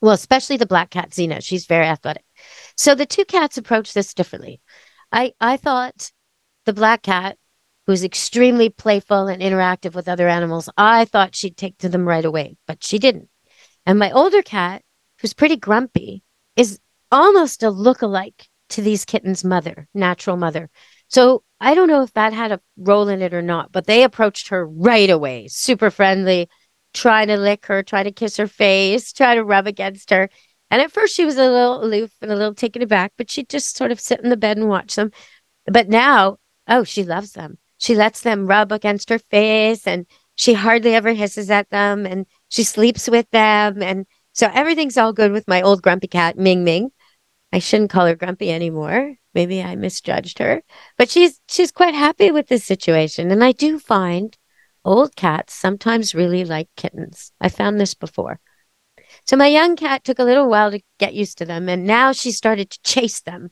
well, 0.00 0.14
especially 0.14 0.56
the 0.56 0.66
black 0.66 0.90
cat, 0.90 1.10
Xena. 1.10 1.42
She's 1.42 1.66
very 1.66 1.86
athletic. 1.86 2.24
So 2.76 2.94
the 2.94 3.06
two 3.06 3.24
cats 3.24 3.58
approach 3.58 3.92
this 3.92 4.14
differently. 4.14 4.60
I, 5.10 5.32
I 5.40 5.56
thought 5.56 6.12
the 6.64 6.72
black 6.72 7.02
cat 7.02 7.36
who's 7.86 8.04
extremely 8.04 8.68
playful 8.68 9.26
and 9.26 9.42
interactive 9.42 9.94
with 9.94 10.08
other 10.08 10.28
animals, 10.28 10.68
I 10.76 11.04
thought 11.04 11.34
she'd 11.34 11.56
take 11.56 11.78
to 11.78 11.88
them 11.88 12.06
right 12.06 12.24
away, 12.24 12.56
but 12.66 12.84
she 12.84 12.98
didn't. 12.98 13.28
And 13.84 13.98
my 13.98 14.12
older 14.12 14.42
cat, 14.42 14.82
who's 15.20 15.34
pretty 15.34 15.56
grumpy, 15.56 16.22
is 16.56 16.78
almost 17.10 17.62
a 17.62 17.70
look-alike 17.70 18.46
to 18.70 18.82
these 18.82 19.04
kittens' 19.04 19.44
mother, 19.44 19.88
natural 19.92 20.36
mother. 20.36 20.70
So 21.08 21.42
I 21.62 21.74
don't 21.74 21.88
know 21.88 22.02
if 22.02 22.12
that 22.14 22.32
had 22.32 22.52
a 22.52 22.60
role 22.76 23.08
in 23.08 23.22
it 23.22 23.32
or 23.32 23.42
not, 23.42 23.72
but 23.72 23.86
they 23.86 24.02
approached 24.02 24.48
her 24.48 24.66
right 24.66 25.08
away, 25.08 25.48
super 25.48 25.90
friendly, 25.90 26.48
trying 26.92 27.28
to 27.28 27.36
lick 27.36 27.66
her, 27.66 27.82
trying 27.82 28.04
to 28.04 28.12
kiss 28.12 28.36
her 28.36 28.48
face, 28.48 29.12
trying 29.14 29.36
to 29.36 29.44
rub 29.44 29.66
against 29.66 30.10
her. 30.10 30.28
And 30.70 30.82
at 30.82 30.92
first 30.92 31.14
she 31.14 31.24
was 31.24 31.36
a 31.36 31.50
little 31.50 31.82
aloof 31.82 32.10
and 32.20 32.30
a 32.30 32.36
little 32.36 32.54
taken 32.54 32.82
aback, 32.82 33.12
but 33.16 33.30
she'd 33.30 33.48
just 33.48 33.76
sort 33.76 33.92
of 33.92 34.00
sit 34.00 34.20
in 34.20 34.30
the 34.30 34.36
bed 34.36 34.58
and 34.58 34.68
watch 34.68 34.94
them. 34.94 35.12
But 35.66 35.88
now, 35.88 36.38
oh, 36.66 36.84
she 36.84 37.04
loves 37.04 37.32
them 37.32 37.58
she 37.82 37.96
lets 37.96 38.20
them 38.20 38.46
rub 38.46 38.70
against 38.70 39.08
her 39.10 39.18
face 39.18 39.88
and 39.88 40.06
she 40.36 40.52
hardly 40.52 40.94
ever 40.94 41.12
hisses 41.12 41.50
at 41.50 41.68
them 41.70 42.06
and 42.06 42.26
she 42.48 42.62
sleeps 42.62 43.10
with 43.10 43.28
them. 43.30 43.82
And 43.82 44.06
so 44.32 44.48
everything's 44.54 44.96
all 44.96 45.12
good 45.12 45.32
with 45.32 45.48
my 45.48 45.62
old 45.62 45.82
grumpy 45.82 46.06
cat, 46.06 46.38
Ming 46.38 46.62
Ming. 46.62 46.92
I 47.52 47.58
shouldn't 47.58 47.90
call 47.90 48.06
her 48.06 48.14
grumpy 48.14 48.52
anymore. 48.52 49.16
Maybe 49.34 49.62
I 49.62 49.76
misjudged 49.76 50.38
her, 50.38 50.62
but 50.98 51.10
she's, 51.10 51.40
she's 51.48 51.72
quite 51.72 51.94
happy 51.94 52.30
with 52.30 52.48
this 52.48 52.64
situation. 52.64 53.30
And 53.30 53.42
I 53.42 53.52
do 53.52 53.78
find 53.78 54.36
old 54.84 55.16
cats 55.16 55.54
sometimes 55.54 56.14
really 56.14 56.44
like 56.44 56.68
kittens. 56.76 57.32
I 57.40 57.48
found 57.48 57.80
this 57.80 57.94
before. 57.94 58.40
So 59.26 59.36
my 59.36 59.46
young 59.46 59.76
cat 59.76 60.04
took 60.04 60.18
a 60.18 60.24
little 60.24 60.48
while 60.48 60.70
to 60.70 60.80
get 60.98 61.14
used 61.14 61.38
to 61.38 61.44
them. 61.44 61.68
And 61.68 61.86
now 61.86 62.12
she 62.12 62.32
started 62.32 62.70
to 62.70 62.82
chase 62.82 63.20
them 63.20 63.50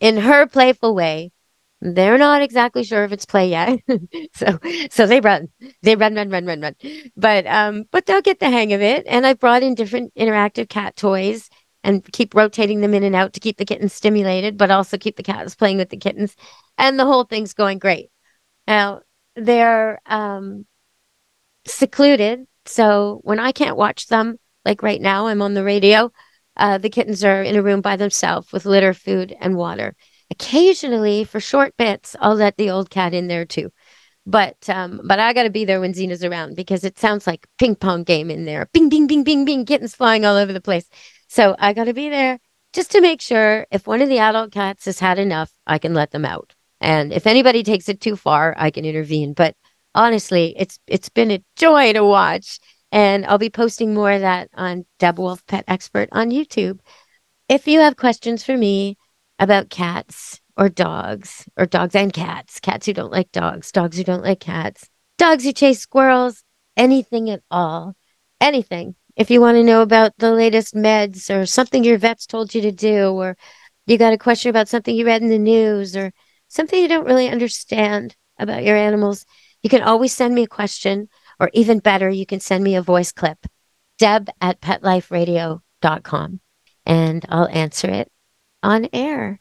in 0.00 0.18
her 0.18 0.46
playful 0.46 0.94
way 0.94 1.32
they're 1.80 2.18
not 2.18 2.42
exactly 2.42 2.82
sure 2.82 3.04
if 3.04 3.12
it's 3.12 3.24
play 3.24 3.50
yet. 3.50 3.78
so 4.34 4.58
so 4.90 5.06
they 5.06 5.20
run. 5.20 5.48
They 5.82 5.94
run, 5.94 6.14
run, 6.14 6.28
run, 6.28 6.44
run, 6.44 6.60
run. 6.60 6.74
But 7.16 7.46
um, 7.46 7.84
but 7.90 8.06
they'll 8.06 8.20
get 8.20 8.40
the 8.40 8.50
hang 8.50 8.72
of 8.72 8.80
it. 8.80 9.04
And 9.06 9.24
I 9.24 9.34
brought 9.34 9.62
in 9.62 9.74
different 9.74 10.14
interactive 10.14 10.68
cat 10.68 10.96
toys 10.96 11.48
and 11.84 12.04
keep 12.12 12.34
rotating 12.34 12.80
them 12.80 12.94
in 12.94 13.04
and 13.04 13.14
out 13.14 13.32
to 13.34 13.40
keep 13.40 13.56
the 13.56 13.64
kittens 13.64 13.92
stimulated, 13.92 14.56
but 14.56 14.70
also 14.70 14.98
keep 14.98 15.16
the 15.16 15.22
cats 15.22 15.54
playing 15.54 15.76
with 15.76 15.90
the 15.90 15.96
kittens. 15.96 16.36
And 16.76 16.98
the 16.98 17.04
whole 17.06 17.24
thing's 17.24 17.54
going 17.54 17.78
great. 17.78 18.10
Now 18.66 19.02
they're 19.36 20.00
um, 20.06 20.66
secluded, 21.66 22.46
so 22.66 23.20
when 23.22 23.38
I 23.38 23.52
can't 23.52 23.76
watch 23.76 24.08
them, 24.08 24.38
like 24.64 24.82
right 24.82 25.00
now, 25.00 25.28
I'm 25.28 25.40
on 25.40 25.54
the 25.54 25.64
radio. 25.64 26.12
Uh, 26.56 26.78
the 26.78 26.90
kittens 26.90 27.24
are 27.24 27.42
in 27.42 27.56
a 27.56 27.62
room 27.62 27.80
by 27.80 27.96
themselves 27.96 28.52
with 28.52 28.66
litter, 28.66 28.92
food, 28.92 29.34
and 29.40 29.56
water. 29.56 29.94
Occasionally, 30.30 31.24
for 31.24 31.40
short 31.40 31.76
bits, 31.76 32.14
I'll 32.20 32.34
let 32.34 32.56
the 32.56 32.70
old 32.70 32.90
cat 32.90 33.14
in 33.14 33.28
there 33.28 33.46
too. 33.46 33.70
But 34.26 34.68
um, 34.68 35.00
but 35.04 35.18
I 35.18 35.32
got 35.32 35.44
to 35.44 35.50
be 35.50 35.64
there 35.64 35.80
when 35.80 35.94
Xena's 35.94 36.22
around 36.22 36.54
because 36.54 36.84
it 36.84 36.98
sounds 36.98 37.26
like 37.26 37.46
ping 37.58 37.76
pong 37.76 38.04
game 38.04 38.30
in 38.30 38.44
there. 38.44 38.68
Bing, 38.74 38.90
bing, 38.90 39.06
bing, 39.06 39.24
bing, 39.24 39.46
bing, 39.46 39.64
kittens 39.64 39.94
flying 39.94 40.26
all 40.26 40.36
over 40.36 40.52
the 40.52 40.60
place. 40.60 40.86
So 41.28 41.54
I 41.58 41.72
got 41.72 41.84
to 41.84 41.94
be 41.94 42.08
there 42.08 42.38
just 42.72 42.90
to 42.92 43.00
make 43.00 43.20
sure 43.20 43.66
if 43.70 43.86
one 43.86 44.02
of 44.02 44.08
the 44.08 44.18
adult 44.18 44.52
cats 44.52 44.86
has 44.86 44.98
had 44.98 45.18
enough, 45.18 45.52
I 45.66 45.78
can 45.78 45.94
let 45.94 46.10
them 46.10 46.24
out. 46.24 46.54
And 46.80 47.12
if 47.12 47.26
anybody 47.26 47.62
takes 47.62 47.88
it 47.88 48.00
too 48.00 48.16
far, 48.16 48.54
I 48.56 48.70
can 48.70 48.84
intervene. 48.84 49.32
But 49.32 49.56
honestly, 49.94 50.54
it's 50.56 50.78
it's 50.86 51.08
been 51.08 51.30
a 51.30 51.44
joy 51.56 51.92
to 51.92 52.04
watch. 52.04 52.58
And 52.90 53.26
I'll 53.26 53.38
be 53.38 53.50
posting 53.50 53.92
more 53.92 54.12
of 54.12 54.22
that 54.22 54.48
on 54.54 54.86
Deb 54.98 55.18
Wolfe 55.18 55.44
Pet 55.46 55.64
Expert 55.68 56.08
on 56.12 56.30
YouTube. 56.30 56.80
If 57.48 57.66
you 57.68 57.80
have 57.80 57.96
questions 57.96 58.44
for 58.44 58.56
me 58.56 58.96
about 59.38 59.68
cats 59.68 60.40
or 60.56 60.68
dogs 60.68 61.46
or 61.56 61.66
dogs 61.66 61.94
and 61.94 62.12
cats, 62.12 62.60
cats 62.60 62.86
who 62.86 62.94
don't 62.94 63.12
like 63.12 63.30
dogs, 63.32 63.70
dogs 63.72 63.98
who 63.98 64.04
don't 64.04 64.24
like 64.24 64.40
cats, 64.40 64.88
dogs 65.18 65.44
who 65.44 65.52
chase 65.52 65.80
squirrels, 65.80 66.42
anything 66.76 67.28
at 67.28 67.42
all, 67.50 67.94
anything. 68.40 68.94
If 69.18 69.32
you 69.32 69.40
want 69.40 69.56
to 69.56 69.64
know 69.64 69.82
about 69.82 70.12
the 70.18 70.30
latest 70.30 70.76
meds 70.76 71.28
or 71.28 71.44
something 71.44 71.82
your 71.82 71.98
vet's 71.98 72.24
told 72.24 72.54
you 72.54 72.60
to 72.62 72.70
do, 72.70 73.10
or 73.10 73.36
you 73.84 73.98
got 73.98 74.12
a 74.12 74.18
question 74.18 74.48
about 74.48 74.68
something 74.68 74.94
you 74.94 75.04
read 75.04 75.22
in 75.22 75.28
the 75.28 75.40
news 75.40 75.96
or 75.96 76.12
something 76.46 76.80
you 76.80 76.86
don't 76.86 77.04
really 77.04 77.28
understand 77.28 78.14
about 78.38 78.62
your 78.62 78.76
animals, 78.76 79.26
you 79.60 79.68
can 79.70 79.82
always 79.82 80.12
send 80.12 80.36
me 80.36 80.44
a 80.44 80.46
question, 80.46 81.08
or 81.40 81.50
even 81.52 81.80
better, 81.80 82.08
you 82.08 82.26
can 82.26 82.38
send 82.38 82.62
me 82.62 82.76
a 82.76 82.80
voice 82.80 83.10
clip, 83.10 83.44
deb 83.98 84.30
at 84.40 84.60
petliferadio.com, 84.60 86.40
and 86.86 87.26
I'll 87.28 87.48
answer 87.48 87.90
it 87.90 88.12
on 88.62 88.88
air. 88.92 89.40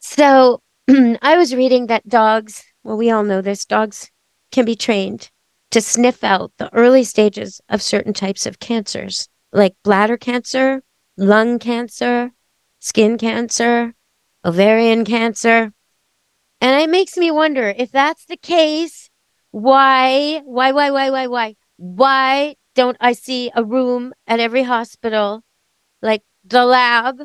So 0.00 0.62
I 0.88 1.36
was 1.36 1.54
reading 1.54 1.86
that 1.86 2.08
dogs, 2.08 2.64
well, 2.82 2.96
we 2.96 3.12
all 3.12 3.22
know 3.22 3.40
this, 3.40 3.66
dogs 3.66 4.10
can 4.50 4.64
be 4.64 4.74
trained 4.74 5.30
to 5.72 5.80
sniff 5.80 6.22
out 6.22 6.52
the 6.58 6.72
early 6.74 7.02
stages 7.02 7.60
of 7.68 7.82
certain 7.82 8.12
types 8.12 8.46
of 8.46 8.60
cancers, 8.60 9.28
like 9.52 9.74
bladder 9.82 10.18
cancer, 10.18 10.82
lung 11.16 11.58
cancer, 11.58 12.30
skin 12.78 13.16
cancer, 13.16 13.94
ovarian 14.44 15.04
cancer. 15.04 15.72
And 16.60 16.82
it 16.82 16.90
makes 16.90 17.16
me 17.16 17.30
wonder 17.30 17.74
if 17.76 17.90
that's 17.90 18.26
the 18.26 18.36
case, 18.36 19.08
why, 19.50 20.42
why, 20.44 20.72
why, 20.72 20.90
why, 20.90 21.10
why, 21.10 21.26
why, 21.26 21.56
why 21.76 22.56
don't 22.74 22.96
I 23.00 23.14
see 23.14 23.50
a 23.54 23.64
room 23.64 24.12
at 24.26 24.40
every 24.40 24.62
hospital 24.62 25.42
like 26.02 26.22
the 26.44 26.66
lab, 26.66 27.18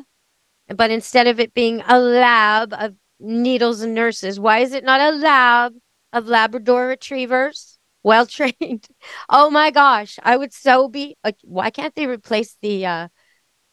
but 0.74 0.90
instead 0.90 1.26
of 1.26 1.38
it 1.38 1.52
being 1.52 1.82
a 1.86 1.98
lab 1.98 2.72
of 2.72 2.94
needles 3.20 3.82
and 3.82 3.94
nurses, 3.94 4.40
why 4.40 4.60
is 4.60 4.72
it 4.72 4.84
not 4.84 5.00
a 5.00 5.16
lab 5.16 5.74
of 6.12 6.26
Labrador 6.26 6.86
retrievers? 6.86 7.77
Well 8.02 8.26
trained. 8.26 8.86
Oh 9.28 9.50
my 9.50 9.70
gosh, 9.70 10.18
I 10.22 10.36
would 10.36 10.52
so 10.52 10.88
be. 10.88 11.16
Uh, 11.24 11.32
why 11.42 11.70
can't 11.70 11.94
they 11.94 12.06
replace 12.06 12.56
the 12.62 12.86
uh, 12.86 13.08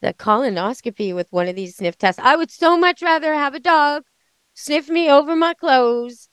the 0.01 0.13
colonoscopy 0.13 1.13
with 1.15 1.31
one 1.31 1.47
of 1.47 1.55
these 1.55 1.77
sniff 1.77 1.97
tests? 1.97 2.21
I 2.23 2.35
would 2.35 2.51
so 2.51 2.77
much 2.77 3.01
rather 3.01 3.33
have 3.33 3.55
a 3.55 3.59
dog 3.59 4.03
sniff 4.55 4.89
me 4.89 5.09
over 5.09 5.35
my 5.35 5.53
clothes 5.53 6.29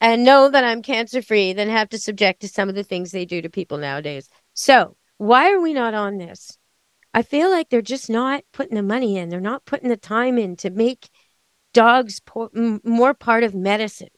and 0.00 0.24
know 0.24 0.50
that 0.50 0.64
I'm 0.64 0.82
cancer 0.82 1.22
free 1.22 1.52
than 1.52 1.68
have 1.68 1.88
to 1.90 1.98
subject 1.98 2.40
to 2.42 2.48
some 2.48 2.68
of 2.68 2.74
the 2.74 2.84
things 2.84 3.10
they 3.10 3.24
do 3.24 3.40
to 3.42 3.50
people 3.50 3.78
nowadays. 3.78 4.28
So, 4.52 4.96
why 5.18 5.52
are 5.52 5.60
we 5.60 5.72
not 5.72 5.94
on 5.94 6.18
this? 6.18 6.58
I 7.14 7.22
feel 7.22 7.50
like 7.50 7.70
they're 7.70 7.82
just 7.82 8.10
not 8.10 8.44
putting 8.52 8.76
the 8.76 8.82
money 8.82 9.16
in. 9.16 9.28
They're 9.28 9.40
not 9.40 9.64
putting 9.64 9.88
the 9.88 9.96
time 9.96 10.38
in 10.38 10.56
to 10.56 10.70
make 10.70 11.08
dogs 11.74 12.20
po- 12.20 12.50
m- 12.56 12.80
more 12.84 13.14
part 13.14 13.44
of 13.44 13.54
medicine. 13.54 14.08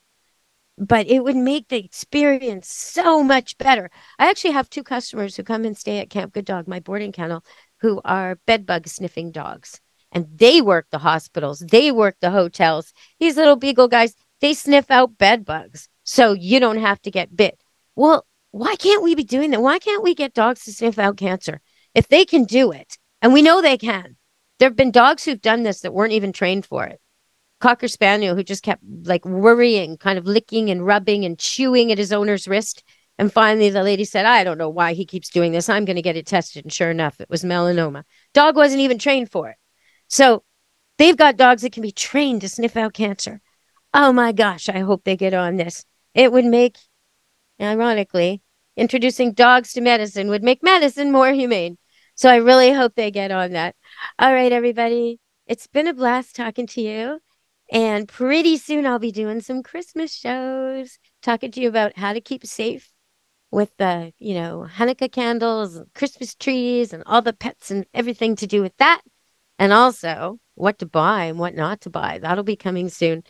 But 0.79 1.07
it 1.07 1.25
would 1.25 1.37
make 1.37 1.69
the 1.69 1.83
experience 1.85 2.69
so 2.69 3.23
much 3.23 3.57
better. 3.57 3.91
I 4.19 4.29
actually 4.29 4.53
have 4.53 4.69
two 4.69 4.83
customers 4.83 5.35
who 5.35 5.43
come 5.43 5.65
and 5.65 5.77
stay 5.77 5.99
at 6.01 6.11
Camp 6.11 6.35
Good 6.35 6.45
Dog, 6.45 6.69
my 6.69 6.81
boarding 6.81 7.13
kennel, 7.13 7.45
who 7.81 8.01
are 8.05 8.39
bed 8.47 8.67
bug 8.67 8.87
sniffing 8.87 9.33
dogs. 9.33 9.81
And 10.13 10.27
they 10.35 10.61
work 10.61 10.87
the 10.91 10.99
hospitals, 10.99 11.61
they 11.61 11.91
work 11.93 12.17
the 12.21 12.31
hotels. 12.31 12.93
These 13.19 13.37
little 13.37 13.57
beagle 13.57 13.89
guys, 13.89 14.15
they 14.41 14.55
sniff 14.55 14.91
out 14.91 15.19
bed 15.19 15.45
bugs. 15.45 15.89
So 16.05 16.33
you 16.33 16.61
don't 16.61 16.79
have 16.79 17.01
to 17.03 17.11
get 17.11 17.35
bit. 17.35 17.61
Well, 17.95 18.27
why 18.51 18.77
can't 18.77 19.03
we 19.03 19.15
be 19.15 19.25
doing 19.25 19.51
that? 19.51 19.63
Why 19.63 19.79
can't 19.79 20.03
we 20.03 20.15
get 20.15 20.35
dogs 20.35 20.65
to 20.65 20.73
sniff 20.73 20.99
out 20.99 21.17
cancer? 21.17 21.61
If 21.95 22.09
they 22.09 22.25
can 22.25 22.45
do 22.45 22.73
it, 22.73 22.97
and 23.21 23.33
we 23.33 23.43
know 23.43 23.61
they 23.61 23.79
can, 23.79 24.17
there 24.59 24.69
have 24.69 24.77
been 24.77 24.91
dogs 24.91 25.25
who've 25.25 25.41
done 25.41 25.63
this 25.63 25.81
that 25.81 25.93
weren't 25.93 26.13
even 26.13 26.33
trained 26.33 26.65
for 26.65 26.85
it. 26.85 27.01
Cocker 27.61 27.89
Spaniel 27.89 28.35
who 28.37 28.43
just 28.43 28.63
kept 28.63 28.83
like 29.05 29.25
worrying, 29.25 29.97
kind 29.97 30.19
of 30.19 30.27
licking 30.27 30.71
and 30.71 30.85
rubbing 30.85 31.25
and 31.25 31.39
chewing 31.39 31.91
at 31.91 31.99
his 31.99 32.13
owner's 32.13 32.47
wrist. 32.47 32.83
And 33.19 33.33
finally, 33.33 33.71
the 33.71 33.83
lady 33.83 34.05
said, 34.05 34.27
I 34.27 34.45
don't 34.45 34.59
know 34.59 34.69
why 34.69 34.93
he 34.93 35.07
keeps 35.07 35.31
doing 35.31 35.53
this. 35.53 35.69
I'm 35.69 35.87
going 35.87 35.97
to 35.97 36.03
get 36.03 36.17
it 36.17 36.27
tested. 36.27 36.65
And 36.65 36.73
sure 36.73 36.91
enough, 36.91 37.21
it 37.21 37.31
was 37.31 37.45
melanoma. 37.45 38.05
Dog 38.35 38.57
wasn't 38.57 38.83
even 38.83 38.99
trained 38.99 39.31
for 39.31 39.49
it. 39.49 39.57
So 40.09 40.45
they've 40.99 41.17
got 41.17 41.37
dogs 41.37 41.63
that 41.63 41.73
can 41.73 41.83
be 41.83 41.93
trained 41.93 42.43
to 42.43 42.49
sniff 42.49 42.77
out 42.77 42.93
cancer. 42.93 43.41
Oh 43.95 44.13
my 44.13 44.33
gosh, 44.33 44.69
I 44.69 44.81
hope 44.81 45.05
they 45.05 45.17
get 45.17 45.33
on 45.33 45.57
this. 45.57 45.87
It 46.15 46.31
would 46.31 46.45
make, 46.45 46.77
ironically, 47.59 48.43
introducing 48.77 49.33
dogs 49.33 49.73
to 49.73 49.81
medicine 49.81 50.29
would 50.29 50.43
make 50.43 50.63
medicine 50.63 51.11
more 51.11 51.33
humane. 51.33 51.79
So 52.15 52.29
I 52.29 52.37
really 52.37 52.73
hope 52.73 52.95
they 52.95 53.11
get 53.11 53.31
on 53.31 53.53
that. 53.53 53.75
All 54.19 54.33
right, 54.33 54.53
everybody. 54.53 55.21
It's 55.47 55.67
been 55.67 55.87
a 55.87 55.95
blast 55.95 56.37
talking 56.37 56.67
to 56.69 56.83
you. 56.83 57.21
And 57.71 58.07
pretty 58.07 58.57
soon 58.59 58.87
I'll 58.87 58.99
be 58.99 59.13
doing 59.13 59.41
some 59.41 59.63
Christmas 59.63 60.15
shows, 60.15 60.99
talking 61.23 61.51
to 61.53 61.61
you 61.61 61.69
about 61.69 61.97
how 61.97 62.13
to 62.13 62.21
keep 62.21 62.47
safe 62.47 62.93
with 63.51 63.77
the, 63.77 64.13
you 64.19 64.35
know, 64.35 64.67
Hanukkah 64.77 65.11
candles, 65.11 65.77
and 65.77 65.93
Christmas 65.95 66.35
trees, 66.35 66.93
and 66.93 67.03
all 67.07 67.23
the 67.23 67.33
pets 67.33 67.71
and 67.71 67.87
everything 67.93 68.37
to 68.37 68.47
do 68.47 68.63
with 68.63 68.77
that. 68.77 69.03
And 69.59 69.73
also 69.73 70.39
what 70.55 70.79
to 70.79 70.87
buy 70.87 71.25
and 71.25 71.39
what 71.39 71.55
not 71.55 71.81
to 71.83 71.91
buy. 71.91 72.19
That'll 72.19 72.45
be 72.45 72.57
coming 72.57 72.89
soon. 72.89 73.23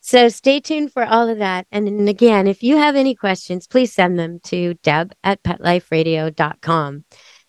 So 0.00 0.28
stay 0.28 0.60
tuned 0.60 0.92
for 0.92 1.04
all 1.04 1.28
of 1.28 1.38
that. 1.38 1.66
And, 1.72 2.08
again, 2.08 2.46
if 2.46 2.62
you 2.62 2.76
have 2.76 2.94
any 2.94 3.14
questions, 3.14 3.66
please 3.66 3.92
send 3.92 4.18
them 4.18 4.38
to 4.44 4.74
deb 4.82 5.14
at 5.24 5.42
petliferadio.com. 5.42 7.04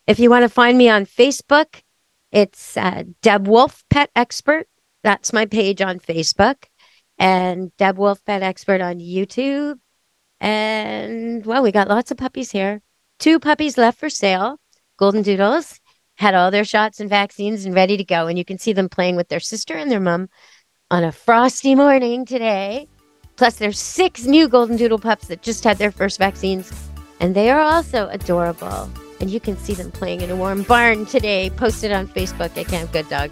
If 0.07 0.19
you 0.19 0.29
want 0.29 0.43
to 0.43 0.49
find 0.49 0.77
me 0.77 0.87
on 0.87 1.05
Facebook, 1.05 1.81
it's 2.31 2.77
uh, 2.77 3.03
Deb 3.21 3.47
Wolfe 3.47 3.83
Pet 3.89 4.09
Expert. 4.15 4.67
That's 5.05 5.31
my 5.31 5.45
page 5.45 5.83
on 5.83 5.99
Facebook. 5.99 6.63
And 7.19 7.71
Deb 7.77 7.99
Wolfe 7.99 8.25
Pet 8.25 8.41
Expert 8.41 8.81
on 8.81 8.95
YouTube. 8.95 9.77
And 10.41 11.45
well, 11.45 11.61
we 11.61 11.71
got 11.71 11.87
lots 11.87 12.09
of 12.09 12.17
puppies 12.17 12.49
here. 12.49 12.81
Two 13.19 13.39
puppies 13.39 13.77
left 13.77 13.99
for 13.99 14.09
sale. 14.09 14.59
Golden 14.97 15.21
Doodles 15.21 15.79
had 16.15 16.33
all 16.33 16.49
their 16.49 16.65
shots 16.65 16.99
and 16.99 17.07
vaccines 17.07 17.65
and 17.65 17.75
ready 17.75 17.97
to 17.97 18.03
go. 18.03 18.25
And 18.25 18.35
you 18.35 18.43
can 18.43 18.57
see 18.57 18.73
them 18.73 18.89
playing 18.89 19.15
with 19.15 19.27
their 19.27 19.39
sister 19.39 19.75
and 19.75 19.91
their 19.91 19.99
mom 19.99 20.27
on 20.89 21.03
a 21.03 21.11
frosty 21.11 21.75
morning 21.75 22.25
today. 22.25 22.87
Plus, 23.35 23.57
there's 23.57 23.77
six 23.77 24.25
new 24.25 24.47
Golden 24.47 24.75
Doodle 24.75 24.97
pups 24.97 25.27
that 25.27 25.43
just 25.43 25.63
had 25.63 25.77
their 25.77 25.91
first 25.91 26.17
vaccines, 26.17 26.71
and 27.19 27.35
they 27.35 27.51
are 27.51 27.61
also 27.61 28.07
adorable. 28.07 28.89
And 29.19 29.29
you 29.29 29.39
can 29.39 29.55
see 29.55 29.75
them 29.75 29.91
playing 29.91 30.21
in 30.21 30.31
a 30.31 30.35
warm 30.35 30.63
barn 30.63 31.05
today, 31.05 31.51
posted 31.51 31.91
on 31.91 32.07
Facebook 32.07 32.57
at 32.57 32.67
Camp 32.67 32.91
Good 32.91 33.07
Dog. 33.09 33.29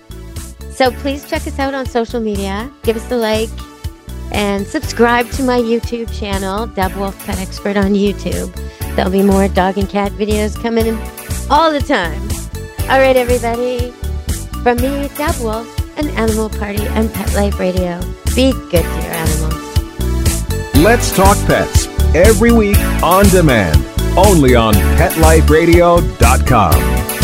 So 0.74 0.92
please 0.92 1.28
check 1.30 1.46
us 1.48 1.60
out 1.60 1.74
on 1.74 1.86
social 1.86 2.20
media, 2.20 2.72
give 2.84 2.98
us 2.98 3.12
a 3.12 3.18
like, 3.18 3.50
and 4.32 4.66
subscribe 4.66 5.30
to 5.32 5.44
my 5.44 5.60
YouTube 5.60 6.12
channel, 6.18 6.68
Deb 6.68 6.96
Wolfe 6.96 7.18
Pet 7.26 7.40
Expert 7.40 7.78
on 7.78 7.94
YouTube. 7.94 8.54
There'll 8.96 9.12
be 9.12 9.22
more 9.22 9.48
dog 9.48 9.78
and 9.78 9.88
cat 9.88 10.12
videos 10.14 10.60
coming 10.62 10.88
in 10.88 11.00
all 11.50 11.72
the 11.72 11.82
time. 11.82 12.22
All 12.90 13.00
right, 13.00 13.16
everybody. 13.16 13.92
From 14.64 14.78
me, 14.78 15.10
Deb 15.16 15.36
Wolfe 15.40 15.84
an 15.98 16.10
animal 16.10 16.50
party, 16.50 16.86
and 16.88 17.12
Pet 17.14 17.34
Life 17.34 17.60
Radio. 17.60 18.00
Be 18.36 18.52
good 18.52 18.72
to 18.72 18.80
your 18.80 19.14
animals. 19.14 19.54
Let's 20.76 21.16
Talk 21.16 21.38
Pets 21.46 21.86
every 22.16 22.52
week 22.52 22.80
on 23.04 23.26
demand, 23.26 23.78
only 24.18 24.56
on 24.56 24.74
PetLifeRadio.com. 24.74 27.23